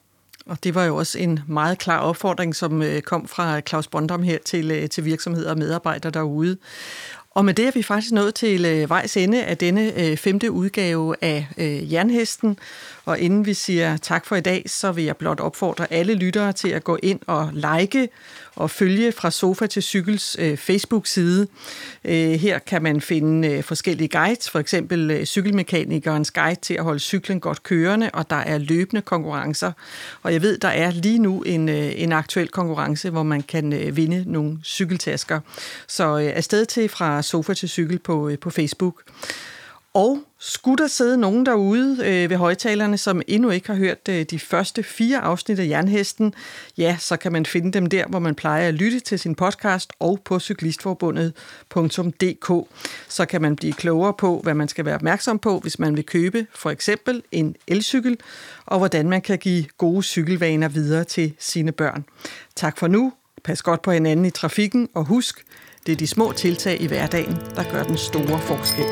Og 0.49 0.63
det 0.63 0.75
var 0.75 0.85
jo 0.85 0.95
også 0.95 1.19
en 1.19 1.39
meget 1.47 1.77
klar 1.77 1.99
opfordring, 1.99 2.55
som 2.55 2.81
øh, 2.81 3.01
kom 3.01 3.27
fra 3.27 3.61
Claus 3.61 3.87
Bondam 3.87 4.23
her 4.23 4.37
til, 4.45 4.71
øh, 4.71 4.89
til 4.89 5.05
virksomheder 5.05 5.49
og 5.49 5.57
medarbejdere 5.57 6.11
derude. 6.11 6.57
Og 7.31 7.45
med 7.45 7.53
det 7.53 7.67
er 7.67 7.71
vi 7.71 7.83
faktisk 7.83 8.13
nået 8.13 8.35
til 8.35 8.65
øh, 8.65 8.89
vejs 8.89 9.17
ende 9.17 9.43
af 9.43 9.57
denne 9.57 9.99
øh, 9.99 10.17
femte 10.17 10.51
udgave 10.51 11.15
af 11.21 11.47
Jernhesten. 11.91 12.57
Og 13.05 13.19
inden 13.19 13.45
vi 13.45 13.53
siger 13.53 13.97
tak 13.97 14.25
for 14.25 14.35
i 14.35 14.41
dag, 14.41 14.63
så 14.67 14.91
vil 14.91 15.03
jeg 15.03 15.17
blot 15.17 15.39
opfordre 15.39 15.93
alle 15.93 16.13
lyttere 16.13 16.53
til 16.53 16.69
at 16.69 16.83
gå 16.83 16.97
ind 17.03 17.19
og 17.27 17.49
like 17.53 18.09
og 18.59 18.71
følge 18.71 19.11
fra 19.11 19.31
Sofa 19.31 19.67
til 19.67 19.83
Cykels 19.83 20.35
øh, 20.39 20.57
Facebook-side. 20.57 21.47
Øh, 22.05 22.31
her 22.31 22.59
kan 22.59 22.83
man 22.83 23.01
finde 23.01 23.47
øh, 23.47 23.63
forskellige 23.63 24.07
guides, 24.07 24.49
for 24.49 24.59
eksempel 24.59 25.11
øh, 25.11 25.25
guide 26.33 26.55
til 26.61 26.73
at 26.73 26.83
holde 26.83 26.99
cyklen 26.99 27.39
godt 27.39 27.63
kørende, 27.63 28.09
og 28.13 28.29
der 28.29 28.35
er 28.35 28.57
løbende 28.57 29.01
konkurrencer. 29.01 29.71
Og 30.23 30.33
jeg 30.33 30.41
ved, 30.41 30.57
der 30.57 30.67
er 30.67 30.91
lige 30.91 31.19
nu 31.19 31.41
en, 31.41 31.69
øh, 31.69 31.91
en 31.95 32.11
aktuel 32.11 32.47
konkurrence, 32.47 33.09
hvor 33.09 33.23
man 33.23 33.41
kan 33.41 33.73
øh, 33.73 33.95
vinde 33.95 34.23
nogle 34.27 34.57
cykeltasker. 34.63 35.39
Så 35.87 36.19
øh, 36.19 36.31
afsted 36.35 36.65
til 36.65 36.89
fra 36.89 37.21
Sofa 37.21 37.53
til 37.53 37.69
Cykel 37.69 37.99
på, 37.99 38.29
øh, 38.29 38.39
på 38.39 38.49
Facebook. 38.49 38.95
Og 39.93 40.19
skulle 40.39 40.77
der 40.77 40.87
sidde 40.87 41.17
nogen 41.17 41.45
derude 41.45 41.97
øh, 42.05 42.29
ved 42.29 42.37
højtalerne, 42.37 42.97
som 42.97 43.21
endnu 43.27 43.49
ikke 43.49 43.67
har 43.67 43.75
hørt 43.75 44.09
øh, 44.09 44.25
de 44.31 44.39
første 44.39 44.83
fire 44.83 45.19
afsnit 45.19 45.59
af 45.59 45.67
Jernhesten, 45.67 46.33
ja, 46.77 46.97
så 46.99 47.17
kan 47.17 47.31
man 47.31 47.45
finde 47.45 47.71
dem 47.71 47.85
der, 47.85 48.07
hvor 48.07 48.19
man 48.19 48.35
plejer 48.35 48.67
at 48.67 48.73
lytte 48.73 48.99
til 48.99 49.19
sin 49.19 49.35
podcast 49.35 49.93
og 49.99 50.19
på 50.25 50.39
cyklistforbundet.dk. 50.39 52.67
Så 53.07 53.25
kan 53.25 53.41
man 53.41 53.55
blive 53.55 53.73
klogere 53.73 54.13
på, 54.13 54.39
hvad 54.43 54.53
man 54.53 54.67
skal 54.67 54.85
være 54.85 54.95
opmærksom 54.95 55.39
på, 55.39 55.59
hvis 55.59 55.79
man 55.79 55.95
vil 55.95 56.05
købe 56.05 56.47
for 56.55 56.69
eksempel 56.69 57.23
en 57.31 57.55
elcykel, 57.67 58.17
og 58.65 58.77
hvordan 58.77 59.09
man 59.09 59.21
kan 59.21 59.37
give 59.37 59.65
gode 59.77 60.03
cykelvaner 60.03 60.67
videre 60.67 61.03
til 61.03 61.33
sine 61.39 61.71
børn. 61.71 62.05
Tak 62.55 62.77
for 62.77 62.87
nu. 62.87 63.13
Pas 63.43 63.61
godt 63.61 63.81
på 63.81 63.91
hinanden 63.91 64.25
i 64.25 64.29
trafikken, 64.29 64.89
og 64.93 65.05
husk, 65.05 65.45
det 65.85 65.91
er 65.91 65.95
de 65.95 66.07
små 66.07 66.31
tiltag 66.31 66.81
i 66.81 66.87
hverdagen, 66.87 67.37
der 67.55 67.71
gør 67.71 67.83
den 67.83 67.97
store 67.97 68.39
forskel. 68.39 68.85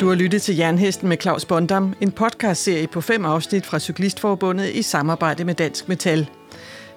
Du 0.00 0.08
har 0.08 0.14
lyttet 0.14 0.42
til 0.42 0.56
Jernhesten 0.56 1.08
med 1.08 1.16
Claus 1.20 1.44
Bondam, 1.44 1.94
en 2.00 2.12
podcastserie 2.12 2.86
på 2.86 3.00
fem 3.00 3.24
afsnit 3.24 3.66
fra 3.66 3.78
Cyklistforbundet 3.78 4.70
i 4.70 4.82
samarbejde 4.82 5.44
med 5.44 5.54
Dansk 5.54 5.88
Metal. 5.88 6.28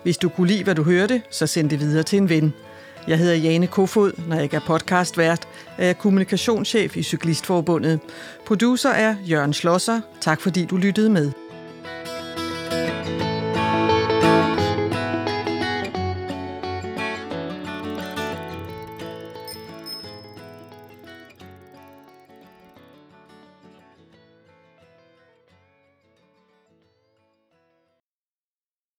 Hvis 0.03 0.17
du 0.17 0.29
kunne 0.29 0.47
lide, 0.47 0.63
hvad 0.63 0.75
du 0.75 0.83
hørte, 0.83 1.21
så 1.31 1.47
send 1.47 1.69
det 1.69 1.79
videre 1.79 2.03
til 2.03 2.17
en 2.17 2.29
ven. 2.29 2.53
Jeg 3.07 3.17
hedder 3.17 3.35
Jane 3.35 3.67
Kofod, 3.67 4.11
når 4.27 4.35
jeg 4.35 4.43
ikke 4.43 4.55
er 4.55 4.61
podcastvært, 4.67 5.47
er 5.77 5.85
jeg 5.85 5.97
kommunikationschef 5.97 6.97
i 6.97 7.03
Cyklistforbundet. 7.03 7.99
Producer 8.47 8.89
er 8.89 9.15
Jørgen 9.25 9.53
Schlosser. 9.53 10.01
Tak 10.21 10.41
fordi 10.41 10.65
du 10.65 10.77
lyttede 10.77 11.09
med. 11.09 11.31